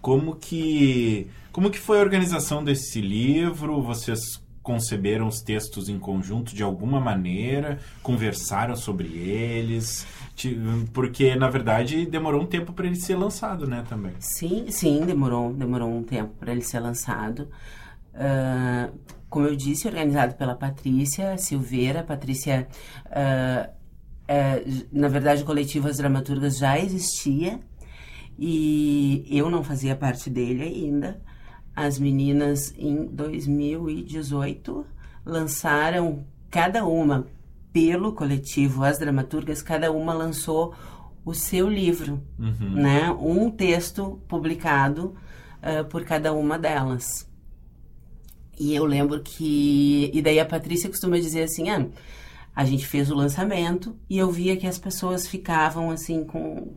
Como 0.00 0.36
que, 0.36 1.28
como 1.52 1.70
que 1.70 1.78
foi 1.78 1.98
a 1.98 2.02
organização 2.02 2.64
desse 2.64 3.00
livro? 3.00 3.82
Vocês 3.82 4.42
conceberam 4.62 5.26
os 5.26 5.40
textos 5.40 5.88
em 5.88 5.98
conjunto 5.98 6.54
de 6.54 6.62
alguma 6.62 7.00
maneira? 7.00 7.78
Conversaram 8.02 8.74
sobre 8.74 9.08
eles? 9.08 10.06
Porque, 10.92 11.36
na 11.36 11.50
verdade, 11.50 12.06
demorou 12.06 12.42
um 12.42 12.46
tempo 12.46 12.72
para 12.72 12.86
ele 12.86 12.96
ser 12.96 13.16
lançado, 13.16 13.66
né, 13.66 13.84
também. 13.88 14.12
Sim, 14.18 14.66
sim, 14.70 15.04
demorou, 15.04 15.52
demorou 15.52 15.94
um 15.94 16.02
tempo 16.02 16.32
para 16.40 16.52
ele 16.52 16.62
ser 16.62 16.80
lançado. 16.80 17.48
Uh, 18.14 18.92
como 19.32 19.46
eu 19.46 19.56
disse, 19.56 19.88
organizado 19.88 20.34
pela 20.34 20.54
Patrícia 20.54 21.38
Silveira. 21.38 22.02
Patrícia, 22.02 22.68
uh, 23.06 23.70
uh, 24.28 24.86
na 24.92 25.08
verdade, 25.08 25.42
o 25.42 25.46
coletivo 25.46 25.88
As 25.88 25.96
Dramaturgas 25.96 26.58
já 26.58 26.78
existia 26.78 27.58
e 28.38 29.26
eu 29.30 29.50
não 29.50 29.64
fazia 29.64 29.96
parte 29.96 30.28
dele 30.28 30.62
ainda. 30.62 31.18
As 31.74 31.98
meninas, 31.98 32.74
em 32.76 33.06
2018, 33.06 34.84
lançaram 35.24 36.26
cada 36.50 36.84
uma, 36.84 37.26
pelo 37.72 38.12
coletivo 38.12 38.84
As 38.84 38.98
Dramaturgas, 38.98 39.62
cada 39.62 39.90
uma 39.90 40.12
lançou 40.12 40.74
o 41.24 41.32
seu 41.32 41.70
livro, 41.70 42.22
uhum. 42.38 42.74
né? 42.74 43.10
Um 43.12 43.50
texto 43.50 44.20
publicado 44.28 45.14
uh, 45.62 45.86
por 45.88 46.04
cada 46.04 46.34
uma 46.34 46.58
delas. 46.58 47.31
E 48.58 48.74
eu 48.74 48.84
lembro 48.84 49.20
que. 49.22 50.10
E 50.12 50.22
daí 50.22 50.38
a 50.38 50.46
Patrícia 50.46 50.88
costuma 50.88 51.18
dizer 51.18 51.44
assim: 51.44 51.70
ah, 51.70 51.86
a 52.54 52.64
gente 52.64 52.86
fez 52.86 53.10
o 53.10 53.14
lançamento 53.14 53.96
e 54.08 54.18
eu 54.18 54.30
via 54.30 54.56
que 54.56 54.66
as 54.66 54.78
pessoas 54.78 55.26
ficavam 55.26 55.90
assim 55.90 56.24
com 56.24 56.74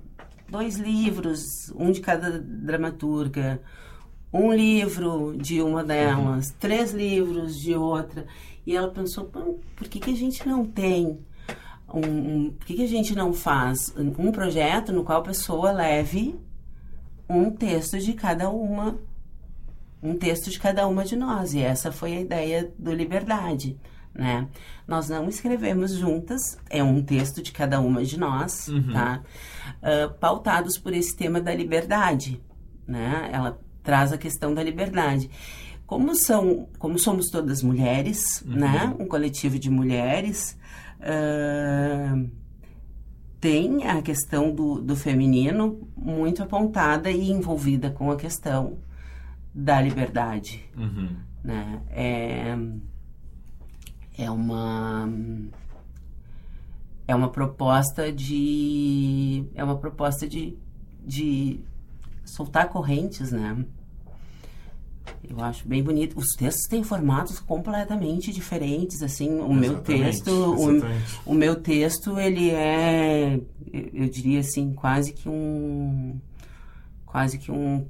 dois 0.49 0.77
livros, 0.77 1.71
um 1.75 1.91
de 1.91 1.99
cada 1.99 2.39
dramaturga, 2.39 3.61
um 4.31 4.53
livro 4.53 5.35
de 5.37 5.61
uma 5.61 5.83
delas, 5.83 6.47
uhum. 6.47 6.55
três 6.59 6.93
livros 6.93 7.59
de 7.59 7.75
outra. 7.75 8.25
E 8.65 8.75
ela 8.75 8.89
pensou: 8.89 9.25
por 9.25 9.87
que, 9.87 9.99
que 9.99 10.11
a 10.11 10.15
gente 10.15 10.47
não 10.47 10.65
tem? 10.65 11.19
Um, 11.93 11.99
um, 11.99 12.51
por 12.51 12.65
que, 12.65 12.75
que 12.75 12.83
a 12.83 12.87
gente 12.87 13.15
não 13.15 13.31
faz 13.31 13.93
um 13.95 14.31
projeto 14.31 14.91
no 14.91 15.03
qual 15.03 15.19
a 15.19 15.23
pessoa 15.23 15.71
leve 15.71 16.35
um 17.29 17.51
texto 17.51 17.99
de 17.99 18.13
cada 18.13 18.49
uma 18.49 18.97
um 20.05 20.15
texto 20.15 20.49
de 20.49 20.59
cada 20.59 20.87
uma 20.87 21.03
de 21.03 21.15
nós. 21.15 21.53
E 21.53 21.61
essa 21.61 21.91
foi 21.91 22.15
a 22.15 22.21
ideia 22.21 22.71
do 22.77 22.93
Liberdade. 22.93 23.77
Né? 24.13 24.47
Nós 24.87 25.09
não 25.09 25.27
escrevemos 25.27 25.91
juntas, 25.91 26.57
é 26.69 26.81
um 26.81 27.03
texto 27.03 27.41
de 27.41 27.51
cada 27.51 27.81
uma 27.81 28.03
de 28.03 28.17
nós, 28.17 28.69
uhum. 28.69 28.93
tá? 28.93 29.21
Uh, 29.81 30.13
pautados 30.17 30.77
por 30.77 30.93
esse 30.93 31.13
tema 31.17 31.41
da 31.41 31.53
liberdade, 31.53 32.41
né? 32.87 33.29
Ela 33.33 33.59
traz 33.83 34.13
a 34.13 34.17
questão 34.17 34.53
da 34.53 34.63
liberdade. 34.63 35.29
Como 35.85 36.15
são, 36.15 36.69
como 36.79 36.97
somos 36.97 37.25
todas 37.29 37.61
mulheres, 37.61 38.41
uhum. 38.47 38.55
né? 38.55 38.95
Um 38.97 39.05
coletivo 39.05 39.59
de 39.59 39.69
mulheres, 39.69 40.57
uh, 41.01 42.29
tem 43.41 43.85
a 43.85 44.01
questão 44.01 44.49
do, 44.49 44.79
do 44.79 44.95
feminino 44.95 45.89
muito 45.93 46.41
apontada 46.41 47.11
e 47.11 47.29
envolvida 47.29 47.89
com 47.89 48.09
a 48.09 48.15
questão 48.15 48.77
da 49.55 49.81
liberdade. 49.81 50.69
Uhum. 50.75 51.15
Né? 51.41 51.81
É, 51.89 52.57
é 54.17 54.29
uma 54.29 55.09
é 57.07 57.15
uma 57.15 57.29
proposta 57.29 58.11
de 58.11 59.45
é 59.55 59.63
uma 59.63 59.77
proposta 59.77 60.27
de, 60.27 60.57
de 61.05 61.61
soltar 62.25 62.67
correntes, 62.67 63.31
né? 63.31 63.65
Eu 65.27 65.43
acho 65.43 65.67
bem 65.67 65.81
bonito. 65.81 66.19
Os 66.19 66.27
textos 66.37 66.67
têm 66.67 66.83
formatos 66.83 67.39
completamente 67.39 68.31
diferentes, 68.31 69.01
assim. 69.01 69.39
O 69.39 69.53
exatamente, 69.53 69.69
meu 69.69 69.81
texto, 69.81 70.29
o, 70.29 71.31
o, 71.31 71.33
meu 71.33 71.55
texto, 71.55 72.19
ele 72.19 72.51
é, 72.51 73.39
eu 73.71 74.07
diria 74.07 74.39
assim, 74.39 74.73
quase 74.73 75.13
que 75.13 75.27
um, 75.27 76.19
quase 77.05 77.39
que 77.39 77.51
um 77.51 77.87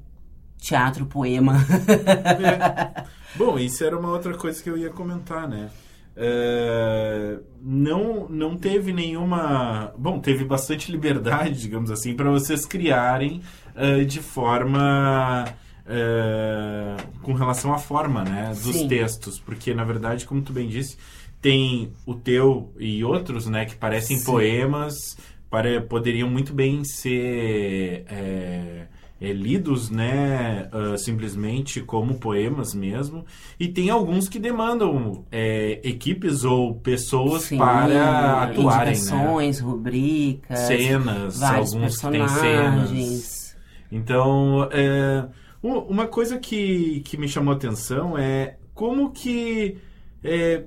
teatro 0.65 1.05
poema. 1.05 1.57
É. 1.87 3.03
Bom, 3.35 3.59
isso 3.59 3.83
era 3.83 3.97
uma 3.97 4.09
outra 4.09 4.33
coisa 4.33 4.61
que 4.61 4.69
eu 4.69 4.77
ia 4.77 4.89
comentar, 4.89 5.47
né? 5.47 5.69
É, 6.15 7.37
não, 7.61 8.27
não 8.29 8.57
teve 8.57 8.93
nenhuma. 8.93 9.93
Bom, 9.97 10.19
teve 10.19 10.45
bastante 10.45 10.91
liberdade, 10.91 11.59
digamos 11.59 11.91
assim, 11.91 12.15
para 12.15 12.29
vocês 12.29 12.65
criarem 12.65 13.41
uh, 13.75 14.05
de 14.05 14.21
forma 14.21 15.45
é, 15.85 16.95
com 17.21 17.33
relação 17.33 17.73
à 17.73 17.77
forma 17.77 18.23
né, 18.23 18.49
dos 18.49 18.75
Sim. 18.75 18.87
textos, 18.87 19.39
porque 19.39 19.73
na 19.73 19.83
verdade, 19.83 20.25
como 20.25 20.41
tu 20.41 20.51
bem 20.51 20.67
disse, 20.67 20.97
tem 21.41 21.91
o 22.05 22.15
teu 22.15 22.73
e 22.79 23.03
outros 23.03 23.45
né, 23.47 23.65
que 23.65 23.75
parecem 23.75 24.17
Sim. 24.17 24.25
poemas, 24.25 25.17
para, 25.49 25.81
poderiam 25.81 26.29
muito 26.29 26.53
bem 26.53 26.83
ser 26.83 28.05
é, 28.09 28.87
é, 29.19 29.31
lidos 29.31 29.89
né, 29.89 30.69
uh, 30.73 30.97
simplesmente 30.97 31.81
como 31.81 32.15
poemas 32.15 32.73
mesmo, 32.73 33.25
e 33.59 33.67
tem 33.67 33.89
alguns 33.89 34.27
que 34.27 34.39
demandam 34.39 35.25
é, 35.31 35.79
equipes 35.83 36.43
ou 36.43 36.75
pessoas 36.75 37.43
Sim, 37.43 37.57
para 37.57 38.43
atuarem. 38.43 38.93
Né? 38.93 38.99
Indicações, 38.99 39.61
né? 39.61 39.65
rubricas, 39.65 40.59
cenas, 40.59 41.41
alguns 41.41 41.97
que 41.97 42.09
têm 42.09 42.27
cenas. 42.27 43.55
Então, 43.91 44.67
é, 44.71 45.27
uma 45.61 46.07
coisa 46.07 46.37
que, 46.37 47.01
que 47.05 47.17
me 47.17 47.27
chamou 47.27 47.53
a 47.53 47.57
atenção 47.57 48.17
é 48.17 48.57
como 48.73 49.11
que 49.11 49.77
é, 50.23 50.65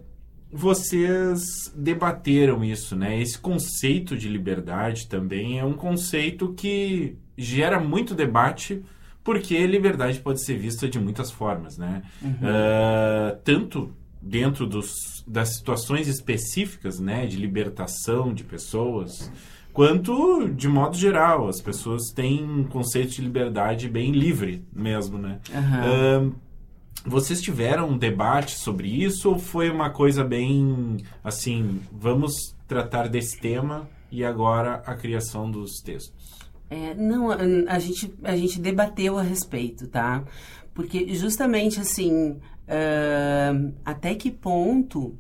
vocês 0.51 1.71
debateram 1.77 2.65
isso, 2.65 2.97
né? 2.97 3.21
Esse 3.21 3.39
conceito 3.39 4.17
de 4.17 4.29
liberdade 4.29 5.07
também 5.07 5.59
é 5.59 5.65
um 5.65 5.75
conceito 5.75 6.55
que 6.55 7.19
gera 7.39 7.79
muito 7.79 8.15
debate, 8.15 8.83
porque 9.23 9.67
liberdade 9.67 10.19
pode 10.21 10.45
ser 10.45 10.59
vista 10.59 10.89
de 10.89 10.99
muitas 10.99 11.31
formas, 11.31 11.79
né? 11.79 12.03
Uhum. 12.21 12.31
Uh, 12.31 13.37
tanto 13.45 13.95
dentro 14.21 14.67
dos, 14.67 15.25
das 15.27 15.57
situações 15.57 16.09
específicas, 16.09 16.99
né? 16.99 17.27
De 17.27 17.37
libertação 17.37 18.35
de 18.35 18.43
pessoas 18.43 19.31
quanto 19.73 20.49
de 20.49 20.67
modo 20.67 20.97
geral. 20.97 21.49
As 21.49 21.61
pessoas 21.61 22.11
têm 22.11 22.43
um 22.43 22.65
conceito 22.65 23.13
de 23.13 23.23
liberdade 23.23 23.89
bem 23.89 24.11
livre 24.11 24.65
mesmo, 24.73 25.19
né? 25.19 25.39
Uhum. 25.55 26.31
Uh, 26.31 26.35
vocês 27.07 27.41
tiveram 27.41 27.91
um 27.91 27.97
debate 27.97 28.59
sobre 28.59 28.89
isso 28.89 29.31
ou 29.31 29.39
foi 29.39 29.71
uma 29.71 29.91
coisa 29.91 30.25
bem 30.25 30.97
assim, 31.23 31.81
vamos 31.93 32.57
tratar 32.67 33.09
desse 33.09 33.39
tema 33.39 33.89
e 34.11 34.25
agora 34.25 34.83
a 34.85 34.95
criação 34.95 35.49
dos 35.49 35.81
textos? 35.81 36.18
É, 36.71 36.95
não, 36.95 37.31
a 37.31 37.79
gente, 37.79 38.13
a 38.23 38.37
gente 38.37 38.61
debateu 38.61 39.19
a 39.19 39.23
respeito, 39.23 39.87
tá? 39.87 40.25
Porque 40.75 41.15
justamente 41.15 41.81
assim, 41.81 42.33
uh, 42.33 43.75
até 43.85 44.15
que 44.15 44.31
ponto 44.31 45.17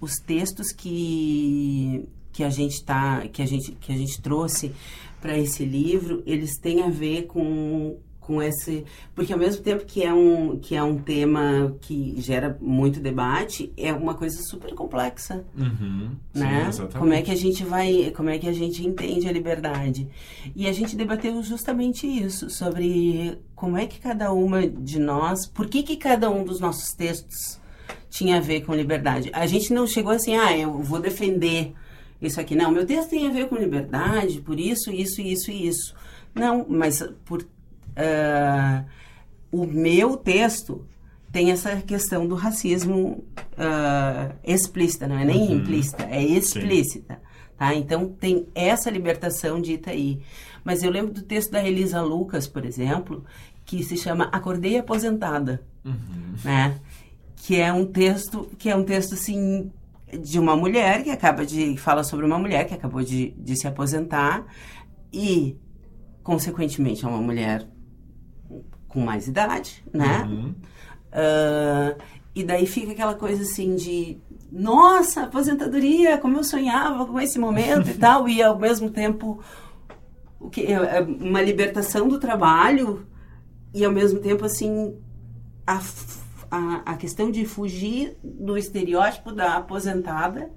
os 0.00 0.14
textos 0.16 0.72
que 0.72 2.08
que 2.32 2.42
a 2.42 2.48
gente 2.48 2.82
tá, 2.82 3.28
que 3.28 3.42
a 3.42 3.46
gente 3.46 3.72
que 3.72 3.92
a 3.92 3.96
gente 3.96 4.22
trouxe 4.22 4.72
para 5.20 5.36
esse 5.38 5.64
livro, 5.64 6.22
eles 6.24 6.58
têm 6.58 6.82
a 6.82 6.88
ver 6.88 7.26
com 7.26 7.98
com 8.22 8.42
esse 8.42 8.84
porque 9.14 9.32
ao 9.32 9.38
mesmo 9.38 9.62
tempo 9.62 9.84
que 9.84 10.02
é 10.02 10.12
um 10.12 10.58
que 10.58 10.74
é 10.74 10.82
um 10.82 10.96
tema 10.96 11.76
que 11.80 12.14
gera 12.18 12.56
muito 12.60 13.00
debate 13.00 13.72
é 13.76 13.92
uma 13.92 14.14
coisa 14.14 14.40
super 14.42 14.72
complexa. 14.74 15.44
Uhum, 15.56 16.10
né? 16.32 16.70
Sim, 16.72 16.88
como 16.98 17.12
é 17.12 17.20
que 17.20 17.30
a 17.30 17.36
gente 17.36 17.64
vai 17.64 18.12
como 18.16 18.30
é 18.30 18.38
que 18.38 18.48
a 18.48 18.52
gente 18.52 18.86
entende 18.86 19.28
a 19.28 19.32
liberdade? 19.32 20.08
E 20.54 20.66
a 20.66 20.72
gente 20.72 20.96
debateu 20.96 21.42
justamente 21.42 22.06
isso 22.06 22.48
sobre 22.48 23.38
como 23.54 23.76
é 23.76 23.86
que 23.86 24.00
cada 24.00 24.32
uma 24.32 24.66
de 24.66 24.98
nós 24.98 25.46
por 25.46 25.66
que 25.66 25.82
que 25.82 25.96
cada 25.96 26.30
um 26.30 26.44
dos 26.44 26.60
nossos 26.60 26.92
textos 26.92 27.60
tinha 28.08 28.36
a 28.38 28.40
ver 28.40 28.62
com 28.62 28.74
liberdade? 28.74 29.30
A 29.32 29.46
gente 29.46 29.72
não 29.72 29.86
chegou 29.86 30.12
assim 30.12 30.36
ah 30.36 30.56
eu 30.56 30.78
vou 30.78 31.00
defender 31.00 31.74
isso 32.20 32.40
aqui. 32.40 32.54
Não, 32.54 32.70
meu 32.70 32.86
texto 32.86 33.10
tem 33.10 33.26
a 33.26 33.32
ver 33.32 33.48
com 33.48 33.56
liberdade, 33.56 34.40
por 34.40 34.60
isso, 34.60 34.92
isso, 34.92 35.20
isso 35.20 35.50
e 35.50 35.66
isso. 35.66 35.92
Não, 36.32 36.64
mas 36.68 37.02
por, 37.24 37.44
uh, 37.96 38.84
o 39.50 39.66
meu 39.66 40.16
texto 40.16 40.86
tem 41.30 41.50
essa 41.50 41.76
questão 41.76 42.26
do 42.26 42.34
racismo 42.34 43.24
uh, 43.52 44.34
explícita, 44.44 45.08
não 45.08 45.18
é 45.18 45.24
nem 45.24 45.48
uhum. 45.48 45.56
implícita, 45.56 46.04
é 46.04 46.22
explícita. 46.22 47.20
Tá? 47.56 47.74
Então 47.74 48.08
tem 48.08 48.46
essa 48.54 48.90
libertação 48.90 49.60
dita 49.60 49.90
aí. 49.90 50.20
Mas 50.64 50.82
eu 50.82 50.90
lembro 50.90 51.12
do 51.12 51.22
texto 51.22 51.50
da 51.50 51.66
Elisa 51.66 52.02
Lucas, 52.02 52.46
por 52.46 52.64
exemplo, 52.64 53.24
que 53.64 53.82
se 53.82 53.96
chama 53.96 54.24
Acordei 54.32 54.78
Aposentada, 54.78 55.62
uhum. 55.84 56.34
né? 56.44 56.78
Que 57.36 57.60
é 57.60 57.72
um 57.72 57.86
texto 57.86 58.48
que 58.58 58.68
é 58.68 58.76
um 58.76 58.84
texto 58.84 59.14
assim 59.14 59.70
de 60.20 60.38
uma 60.38 60.54
mulher 60.54 61.02
que 61.02 61.10
acaba 61.10 61.44
de. 61.46 61.76
fala 61.76 62.04
sobre 62.04 62.26
uma 62.26 62.38
mulher 62.38 62.66
que 62.66 62.74
acabou 62.74 63.02
de, 63.02 63.30
de 63.30 63.56
se 63.56 63.66
aposentar 63.66 64.44
e, 65.12 65.56
consequentemente, 66.22 67.04
é 67.04 67.08
uma 67.08 67.20
mulher 67.20 67.66
com 68.92 69.00
mais 69.00 69.26
idade, 69.26 69.82
né? 69.92 70.24
Uhum. 70.24 70.54
Uh, 71.12 72.02
e 72.34 72.44
daí 72.44 72.66
fica 72.66 72.92
aquela 72.92 73.14
coisa 73.14 73.42
assim 73.42 73.74
de 73.76 74.18
nossa, 74.50 75.22
aposentadoria, 75.22 76.18
como 76.18 76.36
eu 76.36 76.44
sonhava 76.44 77.06
com 77.06 77.18
esse 77.18 77.38
momento 77.38 77.88
e 77.90 77.94
tal, 77.98 78.28
e 78.28 78.42
ao 78.42 78.58
mesmo 78.58 78.90
tempo 78.90 79.42
o 80.38 80.50
que 80.50 80.62
é, 80.62 80.72
é 80.72 81.00
uma 81.00 81.40
libertação 81.40 82.08
do 82.08 82.18
trabalho 82.18 83.06
e 83.72 83.84
ao 83.84 83.92
mesmo 83.92 84.20
tempo 84.20 84.44
assim 84.44 84.94
a 85.66 85.80
a, 86.52 86.82
a 86.84 86.96
questão 86.96 87.30
de 87.30 87.46
fugir 87.46 88.18
do 88.22 88.58
estereótipo 88.58 89.32
da 89.32 89.56
aposentada, 89.56 90.50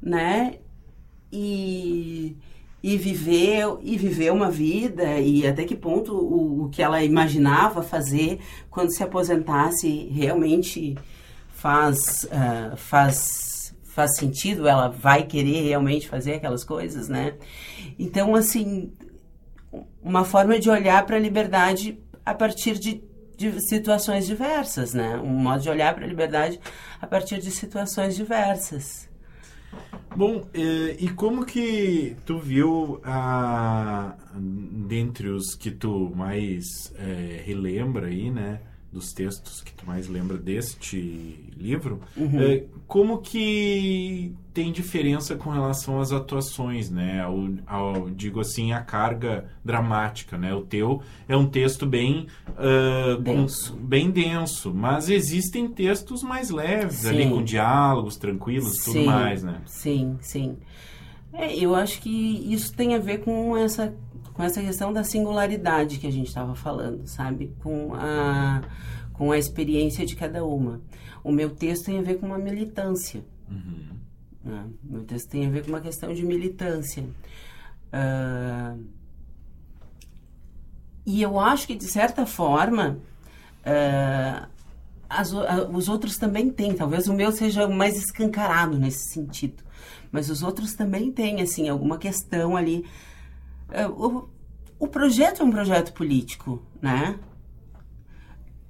né? 0.00 0.54
E, 1.30 2.34
e 2.82 2.96
viver 2.96 3.64
e 3.82 3.96
viver 3.96 4.32
uma 4.32 4.50
vida 4.50 5.18
e 5.18 5.46
até 5.46 5.64
que 5.64 5.74
ponto 5.74 6.14
o, 6.14 6.64
o 6.64 6.68
que 6.68 6.82
ela 6.82 7.02
imaginava 7.02 7.82
fazer 7.82 8.38
quando 8.70 8.94
se 8.94 9.02
aposentasse 9.02 10.08
realmente 10.12 10.96
faz 11.50 12.24
uh, 12.24 12.76
faz 12.76 13.74
faz 13.84 14.16
sentido 14.16 14.68
ela 14.68 14.88
vai 14.88 15.24
querer 15.24 15.62
realmente 15.62 16.08
fazer 16.08 16.34
aquelas 16.34 16.62
coisas 16.62 17.08
né 17.08 17.34
então 17.98 18.34
assim 18.34 18.92
uma 20.00 20.24
forma 20.24 20.58
de 20.58 20.70
olhar 20.70 21.04
para 21.04 21.16
a 21.16 21.20
liberdade 21.20 21.98
a 22.24 22.32
partir 22.32 22.78
de 22.78 23.02
de 23.38 23.60
situações 23.60 24.26
diversas, 24.26 24.92
né? 24.92 25.16
Um 25.16 25.28
modo 25.28 25.62
de 25.62 25.70
olhar 25.70 25.94
para 25.94 26.04
a 26.04 26.08
liberdade 26.08 26.58
a 27.00 27.06
partir 27.06 27.38
de 27.38 27.52
situações 27.52 28.16
diversas. 28.16 29.07
Bom, 30.18 30.48
e 30.98 31.08
como 31.10 31.46
que 31.46 32.16
tu 32.26 32.40
viu, 32.40 33.00
a, 33.04 34.16
dentre 34.34 35.28
os 35.28 35.54
que 35.54 35.70
tu 35.70 36.12
mais 36.12 36.92
é, 36.96 37.40
relembra 37.46 38.08
aí, 38.08 38.28
né? 38.28 38.60
Dos 38.90 39.12
textos 39.12 39.60
que 39.60 39.72
tu 39.72 39.86
mais 39.86 40.08
lembra 40.08 40.38
deste 40.38 41.52
livro, 41.56 42.00
uhum. 42.16 42.40
é, 42.40 42.64
como 42.86 43.18
que 43.18 44.34
tem 44.54 44.72
diferença 44.72 45.36
com 45.36 45.50
relação 45.50 46.00
às 46.00 46.10
atuações, 46.10 46.90
né? 46.90 47.20
Ao, 47.20 47.48
ao, 47.66 48.10
digo 48.10 48.40
assim, 48.40 48.72
a 48.72 48.80
carga 48.80 49.50
dramática, 49.62 50.38
né? 50.38 50.54
O 50.54 50.62
teu 50.62 51.02
é 51.28 51.36
um 51.36 51.46
texto 51.46 51.86
bem 51.86 52.26
uh, 52.48 53.20
denso. 53.20 53.74
Com, 53.74 53.86
bem 53.86 54.10
denso, 54.10 54.72
mas 54.74 55.10
existem 55.10 55.68
textos 55.68 56.22
mais 56.22 56.48
leves 56.48 57.00
sim. 57.00 57.08
ali 57.08 57.28
com 57.28 57.42
diálogos 57.42 58.16
tranquilos, 58.16 58.78
sim, 58.78 58.92
tudo 58.92 59.04
mais, 59.04 59.42
né? 59.42 59.60
Sim, 59.66 60.16
sim. 60.20 60.56
É, 61.32 61.54
eu 61.54 61.74
acho 61.74 62.00
que 62.00 62.52
isso 62.52 62.74
tem 62.74 62.94
a 62.94 62.98
ver 62.98 63.18
com 63.18 63.56
essa 63.56 63.94
com 64.38 64.44
essa 64.44 64.62
questão 64.62 64.92
da 64.92 65.02
singularidade 65.02 65.98
que 65.98 66.06
a 66.06 66.12
gente 66.12 66.28
estava 66.28 66.54
falando, 66.54 67.04
sabe? 67.08 67.52
Com 67.60 67.92
a, 67.92 68.62
com 69.12 69.32
a 69.32 69.36
experiência 69.36 70.06
de 70.06 70.14
cada 70.14 70.44
uma. 70.44 70.80
O 71.24 71.32
meu 71.32 71.50
texto 71.50 71.86
tem 71.86 71.98
a 71.98 72.02
ver 72.02 72.20
com 72.20 72.26
uma 72.26 72.38
militância. 72.38 73.24
Uhum. 73.50 73.88
Né? 74.44 74.64
O 74.88 74.92
meu 74.92 75.02
texto 75.02 75.28
tem 75.28 75.44
a 75.44 75.50
ver 75.50 75.64
com 75.64 75.70
uma 75.70 75.80
questão 75.80 76.14
de 76.14 76.24
militância. 76.24 77.02
Uh, 77.92 78.80
e 81.04 81.20
eu 81.20 81.40
acho 81.40 81.66
que, 81.66 81.74
de 81.74 81.90
certa 81.90 82.24
forma, 82.24 82.96
uh, 83.66 84.46
as, 85.10 85.32
uh, 85.32 85.68
os 85.72 85.88
outros 85.88 86.16
também 86.16 86.48
têm. 86.48 86.74
Talvez 86.74 87.08
o 87.08 87.12
meu 87.12 87.32
seja 87.32 87.66
mais 87.66 87.96
escancarado 87.96 88.78
nesse 88.78 89.12
sentido. 89.12 89.64
Mas 90.12 90.30
os 90.30 90.44
outros 90.44 90.74
também 90.74 91.10
têm, 91.10 91.40
assim, 91.40 91.68
alguma 91.68 91.98
questão 91.98 92.56
ali 92.56 92.86
o, 93.86 94.28
o 94.78 94.86
projeto 94.86 95.42
é 95.42 95.44
um 95.44 95.50
projeto 95.50 95.92
político, 95.92 96.62
né? 96.80 97.18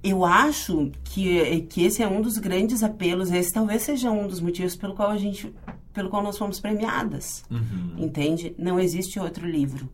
eu 0.03 0.23
acho 0.23 0.91
que, 1.03 1.61
que 1.61 1.83
esse 1.83 2.01
é 2.01 2.07
um 2.07 2.21
dos 2.21 2.37
grandes 2.37 2.83
apelos, 2.83 3.31
esse 3.31 3.51
talvez 3.51 3.81
seja 3.81 4.09
um 4.09 4.27
dos 4.27 4.39
motivos 4.39 4.75
pelo 4.75 4.95
qual 4.95 5.09
a 5.09 5.17
gente, 5.17 5.53
pelo 5.93 6.09
qual 6.09 6.23
nós 6.23 6.37
fomos 6.37 6.59
premiadas, 6.59 7.43
uhum. 7.51 7.95
entende? 7.97 8.55
Não 8.57 8.79
existe 8.79 9.19
outro 9.19 9.45
livro. 9.45 9.89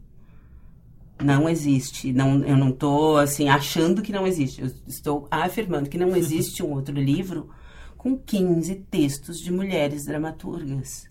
Não 1.23 1.49
existe. 1.49 2.11
Não, 2.11 2.43
eu 2.43 2.57
não 2.57 2.69
estou 2.69 3.17
assim 3.17 3.47
achando 3.47 4.01
que 4.01 4.11
não 4.11 4.27
existe. 4.27 4.61
Eu 4.61 4.71
estou 4.85 5.27
afirmando 5.31 5.89
que 5.89 5.97
não 5.97 6.13
existe 6.15 6.61
um 6.61 6.73
outro 6.73 6.93
livro 6.93 7.49
com 7.97 8.17
15 8.17 8.75
textos 8.91 9.39
de 9.39 9.51
mulheres 9.51 10.05
dramaturgas. 10.05 11.07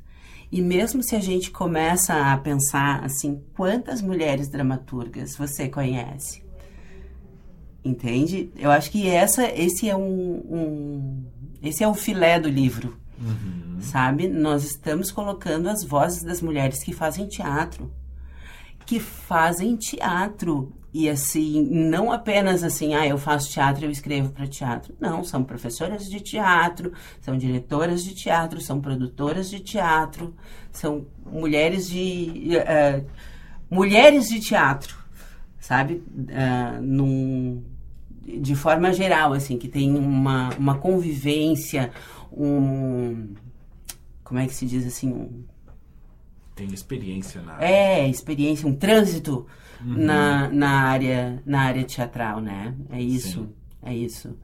E 0.54 0.62
mesmo 0.62 1.02
se 1.02 1.16
a 1.16 1.20
gente 1.20 1.50
começa 1.50 2.14
a 2.14 2.36
pensar 2.38 3.04
assim, 3.04 3.42
quantas 3.56 4.00
mulheres 4.00 4.46
dramaturgas 4.46 5.34
você 5.34 5.68
conhece? 5.68 6.44
Entende? 7.84 8.52
Eu 8.56 8.70
acho 8.70 8.88
que 8.88 9.08
essa, 9.08 9.48
esse 9.48 9.90
é 9.90 9.96
um, 9.96 10.04
um 10.48 11.24
esse 11.60 11.82
é 11.82 11.88
o 11.88 11.92
filé 11.92 12.38
do 12.38 12.48
livro, 12.48 12.96
uhum. 13.20 13.80
sabe? 13.80 14.28
Nós 14.28 14.62
estamos 14.62 15.10
colocando 15.10 15.68
as 15.68 15.82
vozes 15.82 16.22
das 16.22 16.40
mulheres 16.40 16.84
que 16.84 16.92
fazem 16.92 17.26
teatro, 17.26 17.90
que 18.86 19.00
fazem 19.00 19.74
teatro 19.74 20.72
e 20.94 21.11
assim, 21.11 21.61
não 21.64 22.12
apenas 22.12 22.62
assim, 22.62 22.94
ah, 22.94 23.04
eu 23.04 23.18
faço 23.18 23.50
teatro, 23.50 23.85
eu 23.85 23.90
escrevo 23.90 24.30
para 24.30 24.46
teatro. 24.46 24.94
Não, 25.00 25.24
são 25.24 25.42
professoras 25.42 26.09
de 26.09 26.20
teatro, 26.20 26.92
são 27.20 27.37
diretoras 27.37 28.04
de 28.04 28.14
teatro, 28.14 28.61
são 28.61 28.80
produtoras 28.80 29.50
de 29.50 29.59
teatro, 29.59 30.33
são 30.70 31.04
mulheres 31.26 31.88
de 31.88 32.52
uh, 32.59 33.04
mulheres 33.68 34.28
de 34.28 34.38
teatro, 34.38 34.96
sabe? 35.59 35.94
Uh, 36.14 36.80
num, 36.80 37.64
de 38.22 38.54
forma 38.54 38.92
geral, 38.92 39.33
assim, 39.33 39.59
que 39.59 39.66
tem 39.66 39.96
uma, 39.96 40.50
uma 40.50 40.78
convivência, 40.78 41.90
um. 42.30 43.35
Como 44.22 44.38
é 44.38 44.46
que 44.46 44.54
se 44.54 44.64
diz 44.64 44.87
assim? 44.87 45.12
Um, 45.12 45.44
tem 46.54 46.72
experiência 46.72 47.42
na 47.42 47.62
É, 47.62 48.08
experiência, 48.08 48.68
um 48.68 48.74
trânsito 48.74 49.46
uhum. 49.84 50.04
na, 50.04 50.48
na, 50.48 50.70
área, 50.70 51.42
na 51.44 51.62
área 51.62 51.84
teatral, 51.84 52.40
né? 52.40 52.74
É 52.90 53.00
isso, 53.00 53.40
Sim. 53.40 53.48
é 53.82 53.94
isso. 53.94 54.36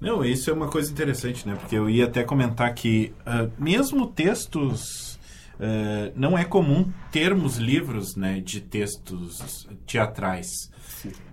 Não, 0.00 0.24
isso 0.24 0.48
é 0.48 0.52
uma 0.52 0.68
coisa 0.68 0.90
interessante, 0.92 1.46
né? 1.46 1.56
Porque 1.56 1.74
eu 1.74 1.90
ia 1.90 2.04
até 2.04 2.22
comentar 2.22 2.72
que 2.74 3.12
uh, 3.20 3.50
mesmo 3.58 4.06
textos... 4.06 5.18
Uh, 5.58 6.14
não 6.14 6.38
é 6.38 6.44
comum 6.44 6.88
termos 7.10 7.56
livros 7.56 8.14
né, 8.14 8.38
de 8.38 8.60
textos 8.60 9.66
teatrais. 9.84 10.70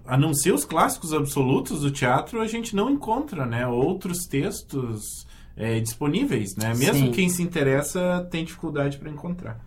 A 0.03 0.17
não 0.17 0.33
ser 0.33 0.51
os 0.51 0.65
clássicos 0.65 1.13
absolutos 1.13 1.81
do 1.81 1.91
teatro, 1.91 2.41
a 2.41 2.47
gente 2.47 2.75
não 2.75 2.89
encontra 2.89 3.45
né, 3.45 3.67
outros 3.67 4.25
textos 4.25 5.27
é, 5.55 5.79
disponíveis. 5.79 6.55
Né? 6.55 6.69
Mesmo 6.69 7.05
Sim. 7.05 7.11
quem 7.11 7.29
se 7.29 7.43
interessa 7.43 8.27
tem 8.31 8.43
dificuldade 8.43 8.97
para 8.97 9.11
encontrar. 9.11 9.59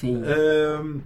Sim. 0.00 0.16
Uh, 0.16 1.02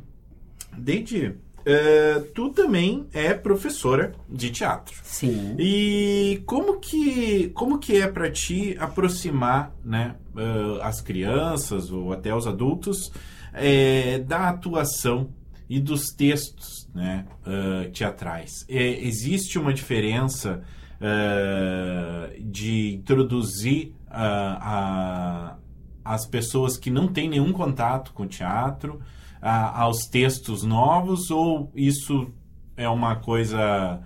Deide, 0.78 1.26
uh, 1.26 2.22
tu 2.32 2.50
também 2.50 3.08
é 3.12 3.34
professora 3.34 4.14
de 4.28 4.50
teatro. 4.50 4.94
Sim. 5.02 5.56
E 5.58 6.42
como 6.46 6.78
que, 6.78 7.48
como 7.50 7.78
que 7.80 8.00
é 8.00 8.06
para 8.06 8.30
ti 8.30 8.76
aproximar 8.78 9.74
né, 9.84 10.14
uh, 10.36 10.80
as 10.82 11.00
crianças 11.00 11.90
ou 11.90 12.12
até 12.12 12.32
os 12.32 12.46
adultos 12.46 13.10
é, 13.52 14.20
da 14.20 14.48
atuação 14.48 15.28
e 15.68 15.80
dos 15.80 16.08
textos 16.16 16.88
né, 16.94 17.24
teatrais. 17.92 18.64
É, 18.68 19.06
existe 19.06 19.58
uma 19.58 19.72
diferença 19.72 20.62
de 22.40 22.94
introduzir 22.94 23.92
a, 24.10 25.56
as 26.04 26.26
pessoas 26.26 26.76
que 26.76 26.90
não 26.90 27.08
têm 27.08 27.28
nenhum 27.28 27.52
contato 27.52 28.12
com 28.12 28.24
o 28.24 28.26
teatro 28.26 29.00
aos 29.40 30.06
textos 30.06 30.62
novos 30.62 31.30
ou 31.30 31.70
isso 31.74 32.30
é 32.76 32.88
uma 32.88 33.16
coisa 33.16 34.00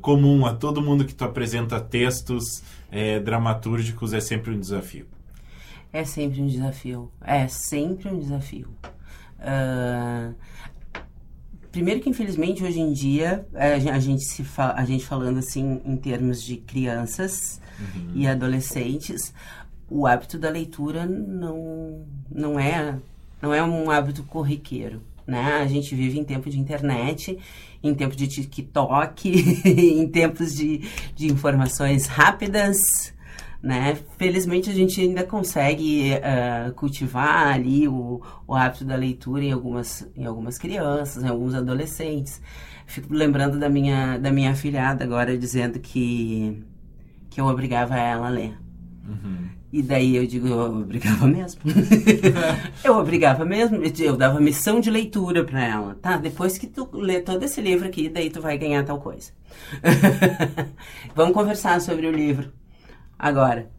comum 0.00 0.44
a 0.44 0.54
todo 0.54 0.82
mundo 0.82 1.04
que 1.04 1.14
tu 1.14 1.24
apresenta 1.24 1.80
textos 1.80 2.62
é, 2.90 3.20
dramatúrgicos 3.20 4.12
é 4.12 4.20
sempre 4.20 4.52
um 4.52 4.58
desafio? 4.58 5.06
É 5.92 6.04
sempre 6.04 6.40
um 6.40 6.46
desafio. 6.46 7.10
É 7.20 7.48
sempre 7.48 8.08
um 8.08 8.18
desafio. 8.18 8.68
Uh, 9.38 10.34
primeiro 11.72 12.00
que 12.00 12.10
infelizmente 12.10 12.62
hoje 12.62 12.80
em 12.80 12.92
dia 12.92 13.46
a 13.54 13.98
gente 13.98 14.24
se 14.24 14.44
fa 14.44 14.74
a 14.76 14.84
gente 14.84 15.06
falando 15.06 15.38
assim 15.38 15.80
em 15.84 15.96
termos 15.96 16.42
de 16.42 16.56
crianças 16.58 17.60
uhum. 17.78 18.10
e 18.14 18.26
adolescentes 18.26 19.32
o 19.90 20.06
hábito 20.06 20.38
da 20.38 20.48
leitura 20.48 21.04
não 21.04 22.04
não 22.30 22.58
é 22.58 22.96
não 23.42 23.52
é 23.52 23.62
um 23.62 23.90
hábito 23.90 24.22
corriqueiro 24.22 25.02
né 25.26 25.60
a 25.62 25.66
gente 25.66 25.94
vive 25.94 26.18
em 26.18 26.24
tempo 26.24 26.48
de 26.48 26.58
internet 26.58 27.38
em 27.82 27.94
tempo 27.94 28.14
de 28.14 28.28
TikTok 28.28 29.28
em 29.68 30.08
tempos 30.08 30.54
de, 30.54 30.88
de 31.14 31.26
informações 31.26 32.06
rápidas 32.06 32.78
né? 33.62 33.98
Felizmente 34.16 34.70
a 34.70 34.72
gente 34.72 35.00
ainda 35.00 35.22
consegue 35.22 36.12
uh, 36.14 36.72
cultivar 36.72 37.48
ali 37.48 37.86
o, 37.86 38.22
o 38.46 38.54
hábito 38.54 38.84
da 38.84 38.96
leitura 38.96 39.44
em 39.44 39.52
algumas, 39.52 40.08
em 40.16 40.24
algumas 40.24 40.56
crianças, 40.56 41.22
em 41.22 41.28
alguns 41.28 41.54
adolescentes. 41.54 42.40
Fico 42.86 43.12
lembrando 43.12 43.58
da 43.58 43.68
minha, 43.68 44.18
da 44.18 44.32
minha 44.32 44.52
afilhada 44.52 45.04
agora 45.04 45.36
dizendo 45.36 45.78
que, 45.78 46.64
que 47.28 47.40
eu 47.40 47.46
obrigava 47.46 47.96
ela 47.98 48.28
a 48.28 48.30
ler. 48.30 48.58
Uhum. 49.06 49.59
E 49.72 49.82
daí 49.82 50.16
eu 50.16 50.26
digo, 50.26 50.48
eu 50.48 50.58
obrigava 50.58 51.26
mesmo. 51.28 51.60
eu 52.82 52.98
obrigava 52.98 53.44
mesmo, 53.44 53.80
eu 54.00 54.16
dava 54.16 54.40
missão 54.40 54.80
de 54.80 54.90
leitura 54.90 55.44
para 55.44 55.64
ela. 55.64 55.96
Tá, 56.02 56.16
depois 56.16 56.58
que 56.58 56.66
tu 56.66 56.88
lê 56.92 57.20
todo 57.20 57.44
esse 57.44 57.60
livro 57.60 57.86
aqui, 57.86 58.08
daí 58.08 58.30
tu 58.30 58.40
vai 58.40 58.58
ganhar 58.58 58.84
tal 58.84 58.98
coisa. 59.00 59.30
Vamos 61.14 61.34
conversar 61.34 61.80
sobre 61.80 62.06
o 62.06 62.10
livro 62.10 62.52
agora, 63.16 63.70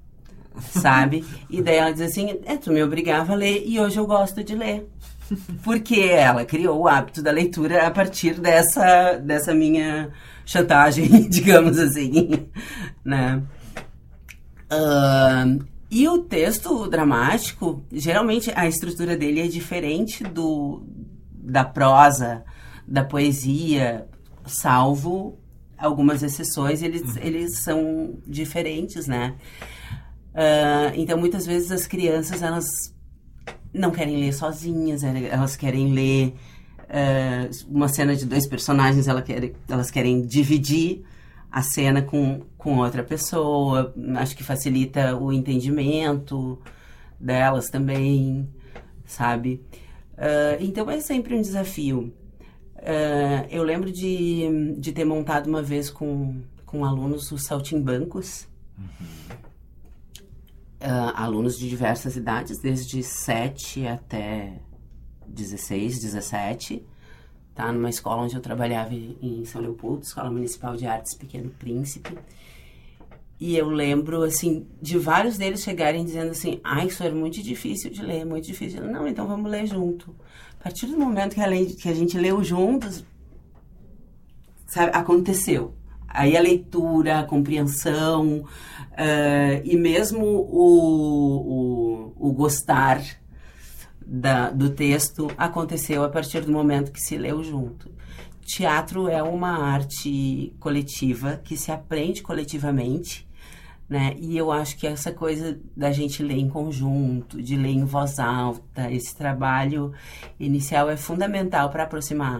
sabe? 0.61 1.25
E 1.49 1.61
daí 1.61 1.75
ela 1.75 1.91
diz 1.91 2.01
assim: 2.01 2.39
é, 2.45 2.55
tu 2.55 2.71
me 2.71 2.81
obrigava 2.81 3.33
a 3.33 3.35
ler 3.35 3.63
e 3.65 3.77
hoje 3.77 3.97
eu 3.97 4.07
gosto 4.07 4.41
de 4.43 4.55
ler. 4.55 4.87
Porque 5.63 5.99
ela 5.99 6.45
criou 6.45 6.79
o 6.79 6.87
hábito 6.87 7.21
da 7.21 7.31
leitura 7.31 7.87
a 7.87 7.91
partir 7.91 8.39
dessa, 8.39 9.17
dessa 9.17 9.53
minha 9.53 10.09
chantagem, 10.45 11.07
digamos 11.29 11.77
assim, 11.79 12.47
né? 13.03 13.41
Uh, 14.71 15.70
e 15.91 16.07
o 16.07 16.19
texto 16.19 16.87
dramático, 16.87 17.83
geralmente 17.91 18.49
a 18.55 18.65
estrutura 18.65 19.17
dele 19.17 19.41
é 19.41 19.47
diferente 19.47 20.23
do 20.23 20.83
da 21.43 21.65
prosa, 21.65 22.45
da 22.87 23.03
poesia, 23.03 24.07
salvo 24.45 25.37
algumas 25.77 26.23
exceções, 26.23 26.81
eles, 26.81 27.01
uhum. 27.01 27.21
eles 27.21 27.63
são 27.63 28.13
diferentes, 28.25 29.07
né? 29.07 29.35
Uh, 30.33 30.95
então, 30.95 31.17
muitas 31.17 31.45
vezes 31.45 31.71
as 31.71 31.85
crianças, 31.87 32.41
elas 32.41 32.65
não 33.73 33.91
querem 33.91 34.17
ler 34.17 34.33
sozinhas, 34.33 35.03
elas 35.03 35.55
querem 35.55 35.91
ler 35.91 36.35
uh, 36.83 37.67
uma 37.67 37.87
cena 37.87 38.15
de 38.15 38.25
dois 38.25 38.47
personagens, 38.47 39.07
elas 39.07 39.23
querem, 39.23 39.53
elas 39.67 39.91
querem 39.91 40.21
dividir 40.21 41.03
a 41.51 41.61
cena 41.61 42.01
com, 42.01 42.41
com 42.61 42.77
outra 42.77 43.03
pessoa. 43.03 43.91
Acho 44.17 44.37
que 44.37 44.43
facilita 44.43 45.17
o 45.17 45.33
entendimento 45.33 46.61
delas 47.19 47.69
também, 47.69 48.47
sabe? 49.03 49.65
Uh, 50.13 50.57
então, 50.59 50.89
é 50.89 50.99
sempre 50.99 51.35
um 51.35 51.41
desafio. 51.41 52.13
Uh, 52.77 53.47
eu 53.49 53.63
lembro 53.63 53.91
de, 53.91 54.75
de 54.77 54.91
ter 54.91 55.03
montado 55.03 55.47
uma 55.47 55.63
vez 55.63 55.89
com, 55.89 56.39
com 56.63 56.85
alunos 56.85 57.31
os 57.31 57.45
saltimbancos. 57.45 58.47
Uhum. 58.77 59.07
Uh, 60.81 61.13
alunos 61.15 61.57
de 61.57 61.67
diversas 61.67 62.15
idades, 62.15 62.59
desde 62.59 63.01
7 63.01 63.87
até 63.87 64.61
16, 65.27 65.99
17. 65.99 66.85
Tá? 67.53 67.71
Numa 67.71 67.89
escola 67.89 68.23
onde 68.23 68.35
eu 68.35 68.41
trabalhava 68.41 68.93
em 68.93 69.43
São 69.45 69.61
Leopoldo, 69.61 70.03
Escola 70.03 70.31
Municipal 70.31 70.75
de 70.75 70.85
Artes 70.85 71.15
Pequeno 71.15 71.49
Príncipe. 71.49 72.17
E 73.39 73.57
eu 73.57 73.69
lembro, 73.69 74.21
assim, 74.21 74.67
de 74.79 74.99
vários 74.99 75.35
deles 75.35 75.63
chegarem 75.63 76.05
dizendo 76.05 76.29
assim: 76.29 76.59
ah, 76.63 76.85
isso 76.85 77.03
é 77.03 77.09
muito 77.09 77.41
difícil 77.41 77.89
de 77.89 78.03
ler, 78.03 78.23
muito 78.23 78.45
difícil. 78.45 78.85
Não, 78.85 79.07
então 79.07 79.27
vamos 79.27 79.49
ler 79.49 79.65
junto. 79.65 80.15
A 80.59 80.63
partir 80.63 80.85
do 80.85 80.97
momento 80.97 81.33
que 81.33 81.41
a, 81.41 81.47
lei, 81.47 81.65
que 81.65 81.89
a 81.89 81.93
gente 81.93 82.19
leu 82.19 82.43
juntos, 82.43 83.03
sabe, 84.67 84.91
aconteceu. 84.95 85.73
Aí 86.07 86.37
a 86.37 86.41
leitura, 86.41 87.19
a 87.19 87.23
compreensão 87.23 88.39
uh, 88.41 89.61
e 89.63 89.75
mesmo 89.75 90.23
o, 90.23 92.13
o, 92.19 92.29
o 92.29 92.31
gostar 92.33 93.01
da, 94.05 94.49
do 94.49 94.69
texto 94.69 95.29
aconteceu 95.37 96.03
a 96.03 96.09
partir 96.09 96.41
do 96.41 96.51
momento 96.51 96.91
que 96.91 97.01
se 97.01 97.17
leu 97.17 97.43
junto. 97.43 97.91
teatro 98.45 99.07
é 99.07 99.21
uma 99.21 99.57
arte 99.57 100.53
coletiva 100.59 101.39
que 101.43 101.55
se 101.55 101.71
aprende 101.71 102.21
coletivamente, 102.21 103.27
né? 103.87 104.15
E 104.19 104.37
eu 104.37 104.51
acho 104.51 104.77
que 104.77 104.87
essa 104.87 105.11
coisa 105.11 105.59
da 105.75 105.91
gente 105.91 106.23
ler 106.23 106.37
em 106.37 106.49
conjunto, 106.49 107.41
de 107.41 107.55
ler 107.55 107.71
em 107.71 107.83
voz 107.83 108.19
alta, 108.19 108.89
esse 108.91 109.15
trabalho 109.15 109.93
inicial 110.39 110.89
é 110.89 110.97
fundamental 110.97 111.69
para 111.69 111.83
aproximar 111.83 112.39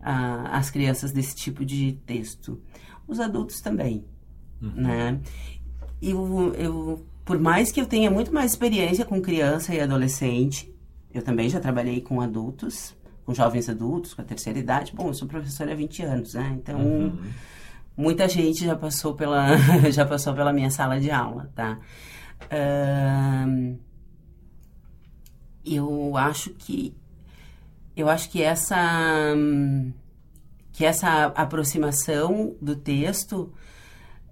uh, 0.00 0.48
as 0.50 0.70
crianças 0.70 1.12
desse 1.12 1.34
tipo 1.34 1.64
de 1.64 1.92
texto. 2.04 2.60
Os 3.06 3.20
adultos 3.20 3.60
também, 3.60 4.04
uhum. 4.60 4.72
né? 4.74 5.20
Eu, 6.02 6.54
eu, 6.54 7.06
por 7.24 7.38
mais 7.38 7.70
que 7.70 7.80
eu 7.80 7.86
tenha 7.86 8.10
muito 8.10 8.32
mais 8.32 8.52
experiência 8.52 9.04
com 9.04 9.20
criança 9.20 9.74
e 9.74 9.80
adolescente, 9.80 10.72
eu 11.12 11.22
também 11.22 11.48
já 11.48 11.60
trabalhei 11.60 12.00
com 12.00 12.20
adultos, 12.20 12.94
com 13.24 13.34
jovens 13.34 13.68
adultos, 13.68 14.14
com 14.14 14.22
a 14.22 14.24
terceira 14.24 14.58
idade. 14.58 14.92
Bom, 14.94 15.08
eu 15.08 15.14
sou 15.14 15.26
professora 15.26 15.72
há 15.72 15.74
20 15.74 16.02
anos, 16.02 16.34
né? 16.34 16.56
Então, 16.60 16.78
uhum. 16.80 17.18
muita 17.96 18.28
gente 18.28 18.64
já 18.64 18.76
passou 18.76 19.14
pela 19.14 19.56
já 19.90 20.06
passou 20.06 20.34
pela 20.34 20.52
minha 20.52 20.70
sala 20.70 21.00
de 21.00 21.10
aula, 21.10 21.50
tá? 21.54 21.78
Uh, 22.44 23.78
eu 25.64 26.16
acho 26.16 26.50
que 26.50 26.94
eu 27.96 28.08
acho 28.08 28.30
que 28.30 28.42
essa 28.42 29.34
que 30.72 30.84
essa 30.84 31.26
aproximação 31.26 32.56
do 32.60 32.74
texto 32.74 33.52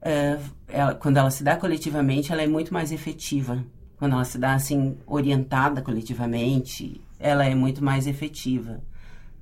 uh, 0.00 0.42
ela, 0.68 0.94
quando 0.94 1.18
ela 1.18 1.30
se 1.30 1.44
dá 1.44 1.56
coletivamente 1.56 2.32
ela 2.32 2.42
é 2.42 2.46
muito 2.46 2.72
mais 2.72 2.90
efetiva 2.90 3.62
quando 3.98 4.12
ela 4.12 4.24
se 4.24 4.38
dá 4.38 4.54
assim 4.54 4.96
orientada 5.06 5.82
coletivamente 5.82 7.00
ela 7.18 7.44
é 7.44 7.54
muito 7.54 7.82
mais 7.82 8.06
efetiva, 8.06 8.80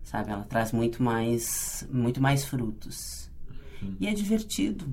sabe? 0.03 0.31
Ela 0.31 0.45
traz 0.45 0.73
muito 0.73 1.03
mais, 1.03 1.87
muito 1.91 2.21
mais 2.21 2.45
frutos. 2.45 3.31
E 4.01 4.07
é 4.07 4.15
divertido. 4.15 4.87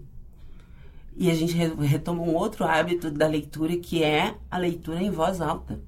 E 1.16 1.30
a 1.32 1.36
gente 1.36 1.54
retoma 1.56 2.22
um 2.22 2.36
outro 2.36 2.66
hábito 2.66 3.10
da 3.10 3.28
leitura 3.28 3.78
que 3.78 4.04
é 4.04 4.36
a 4.50 4.58
leitura 4.58 5.02
em 5.02 5.12
voz 5.12 5.40
alta. 5.40 5.80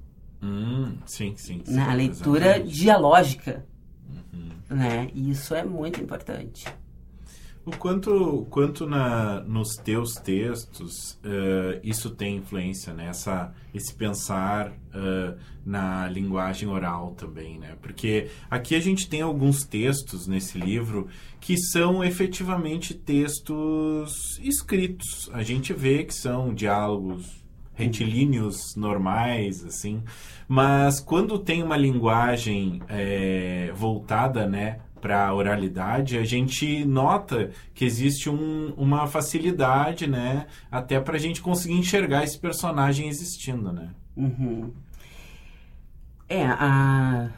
Hum, 0.42 0.96
sim, 1.04 1.34
sim, 1.36 1.62
sim. 1.64 1.74
Na 1.74 1.92
leitura 1.92 2.46
exatamente. 2.46 2.74
dialógica. 2.74 3.66
Uhum. 4.08 4.76
Né? 4.76 5.10
E 5.12 5.30
isso 5.30 5.54
é 5.54 5.64
muito 5.64 6.00
importante. 6.00 6.66
O 7.66 7.72
quanto, 7.76 8.46
quanto 8.48 8.86
na, 8.86 9.40
nos 9.40 9.74
teus 9.74 10.14
textos 10.14 11.18
uh, 11.24 11.80
isso 11.82 12.10
tem 12.10 12.36
influência, 12.36 12.94
né? 12.94 13.10
esse 13.74 13.92
pensar 13.92 14.70
uh, 14.70 15.36
na 15.64 16.08
linguagem 16.08 16.68
oral 16.68 17.16
também, 17.16 17.58
né? 17.58 17.76
Porque 17.82 18.28
aqui 18.48 18.76
a 18.76 18.80
gente 18.80 19.08
tem 19.08 19.20
alguns 19.20 19.64
textos 19.64 20.28
nesse 20.28 20.56
livro 20.56 21.08
que 21.40 21.56
são 21.58 22.04
efetivamente 22.04 22.94
textos 22.94 24.38
escritos. 24.40 25.28
A 25.32 25.42
gente 25.42 25.72
vê 25.72 26.04
que 26.04 26.14
são 26.14 26.54
diálogos 26.54 27.44
retilíneos 27.74 28.76
normais, 28.76 29.64
assim. 29.64 30.04
Mas 30.46 31.00
quando 31.00 31.36
tem 31.36 31.64
uma 31.64 31.76
linguagem 31.76 32.80
é, 32.88 33.72
voltada, 33.74 34.46
né, 34.46 34.78
para 35.06 35.32
oralidade, 35.32 36.18
a 36.18 36.24
gente 36.24 36.84
nota 36.84 37.52
que 37.72 37.84
existe 37.84 38.28
um, 38.28 38.74
uma 38.76 39.06
facilidade, 39.06 40.04
né? 40.08 40.48
Até 40.68 40.98
para 40.98 41.14
a 41.14 41.18
gente 41.18 41.40
conseguir 41.40 41.74
enxergar 41.74 42.24
esse 42.24 42.36
personagem 42.36 43.08
existindo, 43.08 43.72
né? 43.72 43.90
Uhum. 44.16 44.72
É, 46.28 46.44
a... 46.44 47.28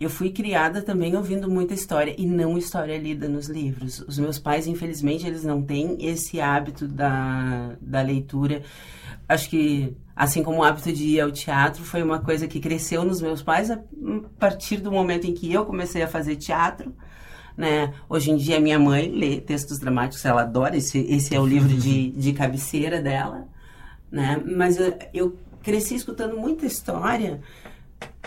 eu 0.00 0.08
fui 0.08 0.30
criada 0.30 0.80
também 0.80 1.14
ouvindo 1.14 1.48
muita 1.50 1.74
história 1.74 2.14
e 2.16 2.24
não 2.24 2.56
história 2.56 2.96
lida 2.96 3.28
nos 3.28 3.48
livros. 3.48 4.00
Os 4.00 4.18
meus 4.18 4.38
pais, 4.38 4.66
infelizmente, 4.66 5.26
eles 5.26 5.44
não 5.44 5.60
têm 5.60 5.98
esse 6.00 6.40
hábito 6.40 6.88
da, 6.88 7.76
da 7.78 8.00
leitura. 8.00 8.62
Acho 9.28 9.50
que 9.50 9.94
assim 10.16 10.42
como 10.42 10.60
o 10.60 10.64
hábito 10.64 10.90
de 10.90 11.04
ir 11.04 11.20
ao 11.20 11.30
teatro 11.30 11.84
foi 11.84 12.02
uma 12.02 12.18
coisa 12.18 12.48
que 12.48 12.60
cresceu 12.60 13.04
nos 13.04 13.20
meus 13.20 13.42
pais 13.42 13.70
a 13.70 13.78
partir 14.38 14.78
do 14.78 14.90
momento 14.90 15.26
em 15.26 15.34
que 15.34 15.52
eu 15.52 15.66
comecei 15.66 16.02
a 16.02 16.08
fazer 16.08 16.36
teatro. 16.36 16.94
Né? 17.54 17.92
Hoje 18.08 18.30
em 18.30 18.36
dia 18.38 18.58
minha 18.58 18.78
mãe 18.78 19.10
lê 19.10 19.38
textos 19.38 19.78
dramáticos, 19.78 20.24
ela 20.24 20.40
adora, 20.40 20.78
esse, 20.78 20.98
esse 20.98 21.34
é 21.34 21.38
o 21.38 21.46
livro 21.46 21.76
de, 21.76 22.08
de 22.16 22.32
cabeceira 22.32 23.02
dela. 23.02 23.46
Né? 24.10 24.42
Mas 24.46 24.78
eu, 24.78 24.98
eu 25.12 25.38
cresci 25.62 25.94
escutando 25.94 26.38
muita 26.38 26.64
história 26.64 27.42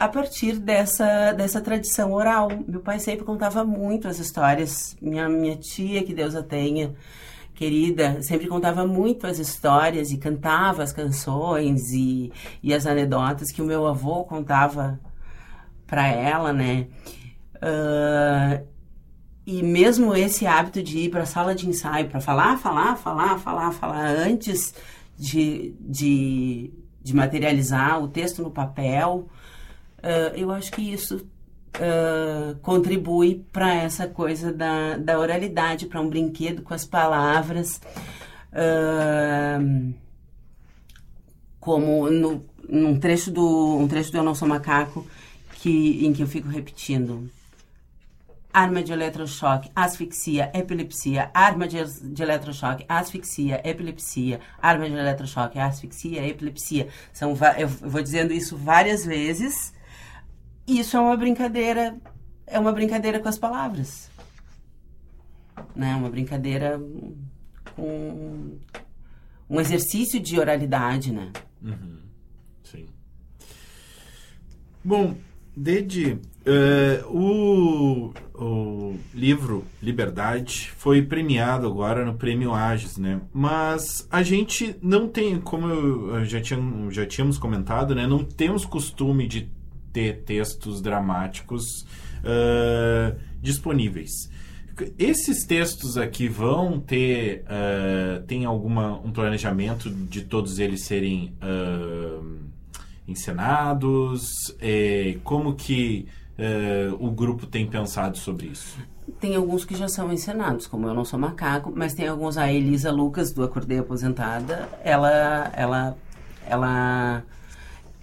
a 0.04 0.08
partir 0.10 0.60
dessa, 0.60 1.32
dessa 1.32 1.62
tradição 1.62 2.12
oral. 2.12 2.50
Meu 2.68 2.82
pai 2.82 3.00
sempre 3.00 3.24
contava 3.24 3.64
muito 3.64 4.06
as 4.06 4.20
histórias. 4.20 4.98
Minha, 5.02 5.30
minha 5.30 5.56
tia, 5.56 6.04
que 6.04 6.14
Deus 6.14 6.36
a 6.36 6.44
tenha, 6.44 6.94
querida, 7.56 8.22
sempre 8.22 8.48
contava 8.48 8.86
muito 8.86 9.26
as 9.26 9.40
histórias 9.40 10.12
e 10.12 10.18
cantava 10.18 10.84
as 10.84 10.92
canções 10.92 11.94
e, 11.94 12.34
e 12.62 12.74
as 12.74 12.86
anedotas 12.86 13.50
que 13.50 13.62
o 13.62 13.66
meu 13.66 13.88
avô 13.88 14.26
contava 14.26 15.00
para 15.88 16.06
ela, 16.06 16.52
né? 16.52 16.88
Uh, 17.56 18.68
e 19.46 19.64
mesmo 19.64 20.14
esse 20.14 20.46
hábito 20.46 20.84
de 20.84 20.98
ir 21.00 21.12
para 21.12 21.22
a 21.22 21.26
sala 21.26 21.56
de 21.56 21.70
ensaio 21.70 22.10
para 22.10 22.20
falar, 22.20 22.58
falar, 22.58 22.98
falar, 22.98 23.40
falar, 23.40 23.72
falar 23.72 24.08
antes 24.10 24.74
de, 25.18 25.74
de, 25.80 26.74
de 27.02 27.16
materializar 27.16 28.04
o 28.04 28.10
texto 28.10 28.44
no 28.44 28.52
papel, 28.52 29.30
uh, 30.04 30.36
eu 30.36 30.52
acho 30.52 30.72
que 30.72 30.82
isso 30.82 31.18
uh, 31.78 32.56
contribui 32.62 33.46
para 33.52 33.74
essa 33.74 34.08
coisa 34.08 34.52
da, 34.52 34.98
da 34.98 35.20
oralidade, 35.20 35.86
para 35.86 36.02
um 36.02 36.10
brinquedo 36.10 36.62
com 36.62 36.74
as 36.74 36.86
palavras. 36.86 37.82
Uh, 38.52 39.94
como 41.60 42.10
no, 42.10 42.44
num 42.68 43.00
trecho 43.00 43.32
do 43.32 43.78
um 43.78 43.88
trecho 43.88 44.12
do 44.12 44.18
Eu 44.18 44.24
Não 44.24 44.36
Sou 44.36 44.48
Macaco 44.48 45.08
que, 45.54 46.06
em 46.06 46.12
que 46.12 46.22
eu 46.22 46.28
fico 46.28 46.50
repetindo 46.50 47.32
arma 48.54 48.84
de 48.84 48.94
eletrochoque, 48.94 49.72
asfixia, 49.76 50.52
epilepsia, 50.54 51.32
arma 51.34 51.68
de, 51.68 51.78
de 52.04 52.22
eletrochoque, 52.22 52.86
asfixia, 52.88 53.60
epilepsia, 53.68 54.40
arma 54.62 54.88
de 54.88 54.96
eletrochoque, 54.96 55.58
asfixia, 55.58 56.28
epilepsia. 56.28 56.88
São, 57.12 57.36
eu 57.58 57.68
vou 57.68 58.04
dizendo 58.04 58.32
isso 58.32 58.56
várias 58.56 59.04
vezes 59.04 59.74
isso 60.68 60.98
é 60.98 61.00
uma 61.00 61.18
brincadeira, 61.18 61.98
é 62.48 62.60
uma 62.60 62.72
brincadeira 62.72 63.20
com 63.20 63.30
as 63.30 63.38
palavras. 63.38 64.10
Né? 65.76 65.96
Uma 65.96 66.10
brincadeira 66.10 66.80
com 67.76 68.58
um 69.50 69.60
exercício 69.60 70.20
de 70.20 70.40
oralidade, 70.40 71.12
né? 71.12 71.32
Uhum. 71.62 71.98
Sim. 72.64 72.86
Bom, 74.84 75.16
Dede, 75.56 76.20
uh, 76.48 77.08
o, 77.08 78.14
o 78.34 78.98
livro 79.14 79.64
Liberdade 79.82 80.72
foi 80.78 81.04
premiado 81.04 81.68
agora 81.68 82.04
no 82.04 82.16
Prêmio 82.16 82.54
Ages, 82.54 82.98
né? 82.98 83.22
Mas 83.32 84.08
a 84.10 84.24
gente 84.24 84.76
não 84.82 85.08
tem, 85.08 85.40
como 85.40 85.68
eu 85.68 86.26
já, 86.26 86.42
tinha, 86.42 86.60
já 86.90 87.06
tínhamos 87.06 87.38
comentado, 87.38 87.94
né? 87.94 88.08
Não 88.08 88.24
temos 88.24 88.66
costume 88.66 89.28
de 89.28 89.52
ter 89.94 90.24
textos 90.24 90.82
dramáticos 90.82 91.86
uh, 92.24 93.16
disponíveis. 93.42 94.12
Esses 94.98 95.46
textos 95.46 95.98
aqui 95.98 96.28
vão 96.28 96.80
ter 96.80 97.44
uh, 97.44 98.24
tem 98.24 98.44
alguma 98.44 99.00
um 99.00 99.12
planejamento 99.12 99.88
de 99.90 100.24
todos 100.24 100.58
eles 100.58 100.84
serem 100.84 101.36
uh, 101.44 102.44
encenados? 103.08 104.32
É, 104.60 105.18
como 105.24 105.54
que 105.54 106.08
uh, 106.40 107.06
o 107.06 107.12
grupo 107.12 107.46
tem 107.46 107.68
pensado 107.68 108.18
sobre 108.18 108.48
isso? 108.48 108.78
Tem 109.20 109.36
alguns 109.36 109.64
que 109.64 109.76
já 109.76 109.88
são 109.88 110.12
encenados, 110.12 110.66
como 110.66 110.88
Eu 110.88 110.94
Não 110.94 111.06
Sou 111.06 111.20
Macaco, 111.20 111.72
mas 111.76 111.94
tem 111.94 112.08
alguns, 112.08 112.38
a 112.38 112.52
Elisa 112.52 112.92
Lucas, 112.92 113.32
do 113.32 113.44
Acordei 113.44 113.78
Aposentada, 113.78 114.68
ela, 114.82 115.52
ela, 115.56 115.98
ela 116.48 117.24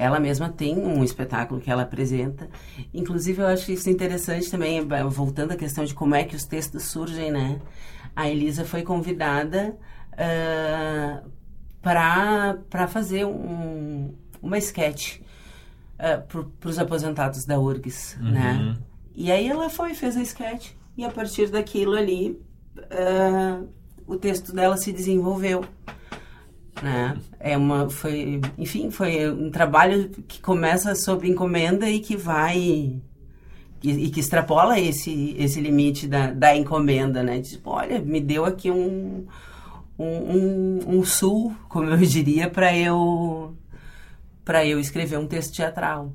ela 0.00 0.18
mesma 0.18 0.48
tem 0.48 0.78
um 0.78 1.04
espetáculo 1.04 1.60
que 1.60 1.70
ela 1.70 1.82
apresenta. 1.82 2.48
Inclusive, 2.92 3.42
eu 3.42 3.46
acho 3.46 3.70
isso 3.70 3.90
interessante 3.90 4.50
também, 4.50 4.80
voltando 5.10 5.52
à 5.52 5.56
questão 5.56 5.84
de 5.84 5.92
como 5.92 6.14
é 6.14 6.24
que 6.24 6.34
os 6.34 6.44
textos 6.46 6.84
surgem, 6.84 7.30
né? 7.30 7.60
A 8.16 8.26
Elisa 8.26 8.64
foi 8.64 8.82
convidada 8.82 9.76
uh, 10.14 11.30
para 11.82 12.88
fazer 12.88 13.26
um, 13.26 14.14
uma 14.40 14.56
sketch 14.56 15.18
uh, 15.18 16.46
para 16.58 16.68
os 16.70 16.78
aposentados 16.78 17.44
da 17.44 17.60
URGS, 17.60 18.16
uhum. 18.20 18.30
né? 18.30 18.76
E 19.14 19.30
aí 19.30 19.48
ela 19.48 19.68
foi, 19.68 19.92
fez 19.92 20.16
a 20.16 20.22
sketch. 20.22 20.70
E 20.96 21.04
a 21.04 21.10
partir 21.10 21.50
daquilo 21.50 21.94
ali, 21.94 22.40
uh, 22.78 23.68
o 24.06 24.16
texto 24.16 24.54
dela 24.54 24.78
se 24.78 24.92
desenvolveu 24.92 25.62
né? 26.82 27.16
É 27.38 27.56
uma, 27.56 27.88
foi, 27.88 28.40
enfim, 28.58 28.90
foi 28.90 29.30
um 29.30 29.50
trabalho 29.50 30.08
que 30.26 30.40
começa 30.40 30.94
sob 30.94 31.28
encomenda 31.28 31.88
e 31.88 32.00
que 32.00 32.16
vai 32.16 32.58
e, 33.82 33.90
e, 33.90 34.10
que 34.10 34.20
extrapola 34.20 34.78
esse, 34.78 35.34
esse 35.38 35.60
limite 35.60 36.06
da, 36.06 36.30
da 36.30 36.56
encomenda, 36.56 37.22
né? 37.22 37.40
Tipo, 37.40 37.70
olha, 37.70 37.98
me 37.98 38.20
deu 38.20 38.44
aqui 38.44 38.70
um, 38.70 39.26
um, 39.98 40.06
um, 40.06 40.78
um 40.98 41.04
sul, 41.04 41.54
como 41.68 41.88
eu 41.88 41.96
diria, 41.98 42.48
para 42.48 42.76
eu 42.76 43.54
para 44.44 44.66
eu 44.66 44.80
escrever 44.80 45.18
um 45.18 45.26
texto 45.26 45.54
teatral. 45.54 46.12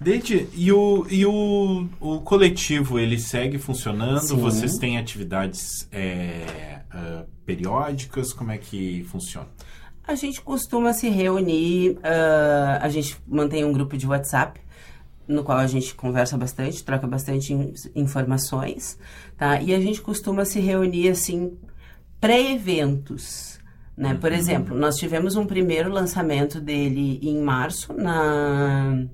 Deide, 0.00 0.48
e 0.54 0.70
o, 0.70 1.06
e 1.08 1.24
o, 1.24 1.88
o 2.00 2.20
coletivo, 2.20 2.98
ele 2.98 3.18
segue 3.18 3.58
funcionando? 3.58 4.20
Sim. 4.20 4.36
Vocês 4.36 4.76
têm 4.76 4.98
atividades 4.98 5.88
é, 5.90 6.80
uh, 6.92 7.26
periódicas? 7.46 8.32
Como 8.32 8.50
é 8.50 8.58
que 8.58 9.04
funciona? 9.04 9.48
A 10.06 10.14
gente 10.14 10.42
costuma 10.42 10.92
se 10.92 11.08
reunir, 11.08 11.92
uh, 11.92 12.78
a 12.80 12.88
gente 12.88 13.16
mantém 13.26 13.64
um 13.64 13.72
grupo 13.72 13.96
de 13.96 14.06
WhatsApp, 14.06 14.60
no 15.26 15.42
qual 15.42 15.56
a 15.56 15.66
gente 15.66 15.94
conversa 15.94 16.36
bastante, 16.36 16.84
troca 16.84 17.06
bastante 17.06 17.54
in 17.54 17.72
informações, 17.94 18.98
tá? 19.38 19.60
E 19.62 19.74
a 19.74 19.80
gente 19.80 20.02
costuma 20.02 20.44
se 20.44 20.60
reunir, 20.60 21.08
assim, 21.08 21.56
pré-eventos, 22.20 23.58
né? 23.96 24.14
Por 24.14 24.30
uhum. 24.30 24.36
exemplo, 24.36 24.76
nós 24.76 24.96
tivemos 24.96 25.36
um 25.36 25.46
primeiro 25.46 25.90
lançamento 25.90 26.60
dele 26.60 27.18
em 27.22 27.40
março, 27.40 27.94
na 27.94 29.06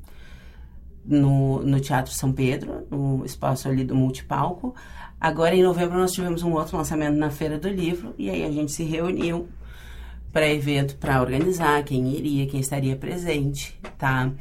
no, 1.04 1.62
no 1.62 1.80
Teatro 1.80 2.12
São 2.12 2.32
Pedro, 2.32 2.86
no 2.90 3.24
espaço 3.24 3.68
ali 3.68 3.84
do 3.84 3.94
Multipalco. 3.94 4.74
Agora, 5.20 5.54
em 5.54 5.62
novembro, 5.62 5.98
nós 5.98 6.12
tivemos 6.12 6.42
um 6.42 6.52
outro 6.52 6.76
lançamento 6.76 7.16
na 7.16 7.30
Feira 7.30 7.58
do 7.58 7.68
Livro, 7.68 8.14
e 8.18 8.28
aí 8.28 8.44
a 8.44 8.50
gente 8.50 8.72
se 8.72 8.84
reuniu 8.84 9.48
para 10.32 10.48
evento 10.48 10.96
para 10.96 11.20
organizar 11.20 11.82
quem 11.84 12.12
iria, 12.14 12.46
quem 12.46 12.60
estaria 12.60 12.96
presente, 12.96 13.78
tá? 13.98 14.32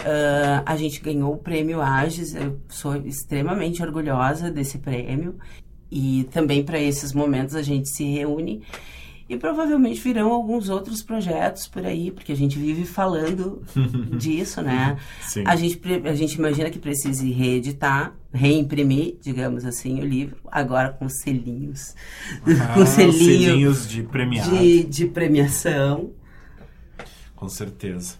Uh, 0.00 0.62
a 0.66 0.76
gente 0.76 1.00
ganhou 1.00 1.32
o 1.32 1.38
prêmio 1.38 1.80
Ages, 1.80 2.34
eu 2.34 2.58
sou 2.68 2.96
extremamente 2.96 3.82
orgulhosa 3.82 4.50
desse 4.50 4.78
prêmio 4.78 5.36
e 5.90 6.26
também 6.32 6.64
para 6.64 6.80
esses 6.80 7.12
momentos 7.12 7.54
a 7.54 7.62
gente 7.62 7.88
se 7.88 8.04
reúne 8.04 8.62
e 9.28 9.36
provavelmente 9.36 10.00
virão 10.00 10.32
alguns 10.32 10.68
outros 10.68 11.02
projetos 11.02 11.66
por 11.66 11.86
aí, 11.86 12.10
porque 12.10 12.32
a 12.32 12.36
gente 12.36 12.58
vive 12.58 12.84
falando 12.84 13.62
disso, 14.18 14.60
né? 14.60 14.98
Sim. 15.22 15.44
A 15.46 15.56
gente, 15.56 15.80
a 16.04 16.14
gente 16.14 16.34
imagina 16.34 16.70
que 16.70 16.78
precise 16.78 17.30
reeditar, 17.30 18.14
reimprimir, 18.34 19.16
digamos 19.20 19.64
assim, 19.64 20.00
o 20.00 20.04
livro, 20.04 20.36
agora 20.50 20.90
com 20.90 21.08
selinhos. 21.08 21.94
Ah, 22.60 22.74
com 22.74 22.84
selinho 22.84 23.12
selinhos 23.12 23.88
de 23.88 24.02
premiado. 24.02 24.58
De, 24.58 24.84
de 24.84 25.06
premiação. 25.06 26.12
Com 27.36 27.48
certeza. 27.48 28.16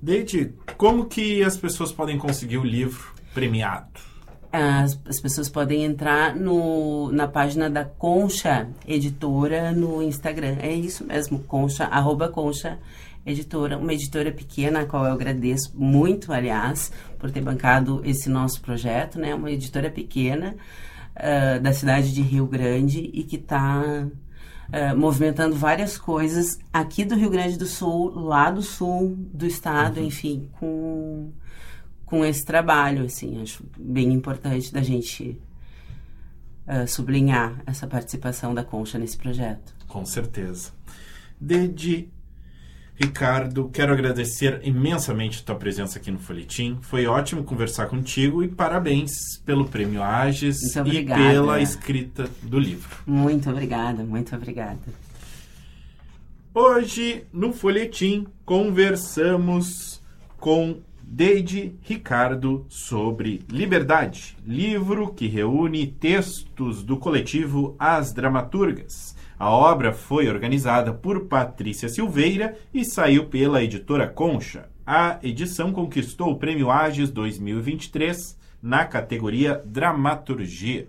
Deide, 0.00 0.54
como 0.76 1.06
que 1.06 1.42
as 1.42 1.56
pessoas 1.56 1.92
podem 1.92 2.16
conseguir 2.16 2.58
o 2.58 2.64
livro 2.64 3.12
premiado? 3.34 4.10
as, 4.52 4.98
as 5.06 5.20
pessoas 5.20 5.48
podem 5.48 5.84
entrar 5.84 6.34
no, 6.34 7.10
na 7.12 7.28
página 7.28 7.70
da 7.70 7.84
Concha 7.84 8.68
Editora 8.86 9.72
no 9.72 10.02
Instagram. 10.02 10.56
É 10.60 10.72
isso 10.72 11.04
mesmo, 11.04 11.38
Concha, 11.40 11.84
arroba 11.84 12.28
Concha 12.28 12.78
Editora, 13.24 13.76
uma 13.76 13.92
editora 13.92 14.32
pequena, 14.32 14.80
a 14.80 14.86
qual 14.86 15.04
eu 15.04 15.12
agradeço 15.12 15.72
muito, 15.76 16.32
aliás, 16.32 16.90
por 17.18 17.30
ter 17.30 17.42
bancado 17.42 18.00
esse 18.04 18.28
nosso 18.28 18.60
projeto, 18.62 19.18
né? 19.18 19.34
Uma 19.34 19.50
editora 19.50 19.90
pequena 19.90 20.56
uh, 21.16 21.60
da 21.60 21.72
cidade 21.72 22.14
de 22.14 22.22
Rio 22.22 22.46
Grande 22.46 23.10
e 23.12 23.22
que 23.24 23.36
está 23.36 24.06
Uh, 24.70 24.96
movimentando 24.96 25.56
várias 25.56 25.98
coisas 25.98 26.56
aqui 26.72 27.04
do 27.04 27.16
Rio 27.16 27.28
Grande 27.28 27.58
do 27.58 27.66
Sul, 27.66 28.10
lá 28.14 28.52
do 28.52 28.62
sul 28.62 29.16
do 29.34 29.44
estado, 29.44 29.98
uhum. 29.98 30.06
enfim, 30.06 30.48
com 30.60 31.32
com 32.10 32.24
esse 32.24 32.44
trabalho, 32.44 33.04
assim, 33.04 33.40
acho 33.40 33.64
bem 33.78 34.12
importante 34.12 34.72
da 34.72 34.82
gente 34.82 35.40
uh, 36.66 36.86
sublinhar 36.86 37.62
essa 37.64 37.86
participação 37.86 38.52
da 38.52 38.64
Concha 38.64 38.98
nesse 38.98 39.16
projeto. 39.16 39.74
Com 39.86 40.04
certeza. 40.04 40.72
Desde 41.40 42.08
Ricardo, 43.02 43.70
quero 43.72 43.94
agradecer 43.94 44.60
imensamente 44.62 45.40
a 45.40 45.42
tua 45.42 45.54
presença 45.54 45.98
aqui 45.98 46.10
no 46.10 46.18
Folhetim. 46.18 46.76
Foi 46.82 47.06
ótimo 47.06 47.42
conversar 47.42 47.86
contigo 47.86 48.42
e 48.44 48.48
parabéns 48.48 49.38
pelo 49.38 49.64
Prêmio 49.64 50.02
Ages 50.02 50.76
e 50.76 51.04
pela 51.06 51.62
escrita 51.62 52.28
do 52.42 52.58
livro. 52.58 52.98
Muito 53.06 53.48
obrigada, 53.48 54.04
muito 54.04 54.36
obrigada. 54.36 54.80
Hoje, 56.52 57.24
no 57.32 57.54
Folhetim, 57.54 58.26
conversamos 58.44 60.02
com 60.36 60.82
Deide 61.02 61.74
Ricardo 61.80 62.66
sobre 62.68 63.40
Liberdade, 63.48 64.36
livro 64.46 65.14
que 65.14 65.26
reúne 65.26 65.86
textos 65.86 66.82
do 66.82 66.98
coletivo 66.98 67.74
As 67.78 68.12
Dramaturgas. 68.12 69.16
A 69.40 69.48
obra 69.48 69.90
foi 69.90 70.28
organizada 70.28 70.92
por 70.92 71.20
Patrícia 71.24 71.88
Silveira 71.88 72.58
e 72.74 72.84
saiu 72.84 73.24
pela 73.24 73.64
editora 73.64 74.06
Concha. 74.06 74.68
A 74.86 75.18
edição 75.22 75.72
conquistou 75.72 76.32
o 76.32 76.36
Prêmio 76.36 76.70
Ages 76.70 77.10
2023 77.10 78.38
na 78.62 78.84
categoria 78.84 79.62
Dramaturgia. 79.64 80.88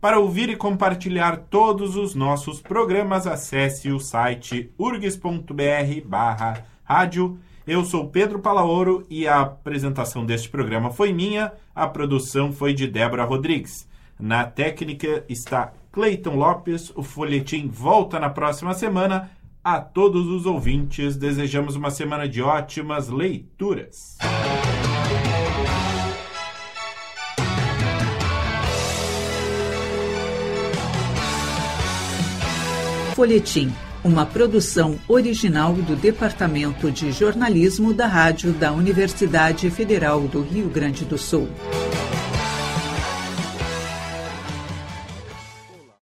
Para 0.00 0.18
ouvir 0.18 0.48
e 0.48 0.56
compartilhar 0.56 1.36
todos 1.48 1.94
os 1.94 2.12
nossos 2.16 2.60
programas, 2.60 3.24
acesse 3.24 3.92
o 3.92 4.00
site 4.00 4.68
urgs.br 4.76 6.04
barra 6.04 6.64
rádio 6.82 7.38
eu 7.64 7.84
sou 7.84 8.08
Pedro 8.08 8.40
Palaoro 8.40 9.06
e 9.08 9.28
a 9.28 9.42
apresentação 9.42 10.26
deste 10.26 10.48
programa 10.48 10.90
foi 10.90 11.12
minha, 11.12 11.52
a 11.72 11.86
produção 11.86 12.52
foi 12.52 12.74
de 12.74 12.88
Débora 12.88 13.24
Rodrigues. 13.24 13.88
Na 14.18 14.44
técnica 14.44 15.24
está 15.28 15.72
Cleiton 15.96 16.36
Lopes. 16.36 16.92
O 16.94 17.02
folhetim 17.02 17.68
volta 17.68 18.20
na 18.20 18.28
próxima 18.28 18.74
semana. 18.74 19.30
A 19.64 19.80
todos 19.80 20.26
os 20.26 20.44
ouvintes, 20.44 21.16
desejamos 21.16 21.74
uma 21.74 21.90
semana 21.90 22.28
de 22.28 22.42
ótimas 22.42 23.08
leituras. 23.08 24.18
Folhetim 33.14 33.72
uma 34.04 34.26
produção 34.26 34.96
original 35.08 35.72
do 35.72 35.96
Departamento 35.96 36.92
de 36.92 37.10
Jornalismo 37.10 37.94
da 37.94 38.06
Rádio 38.06 38.52
da 38.52 38.70
Universidade 38.70 39.68
Federal 39.70 40.20
do 40.20 40.42
Rio 40.42 40.68
Grande 40.68 41.06
do 41.06 41.16
Sul. 41.16 41.48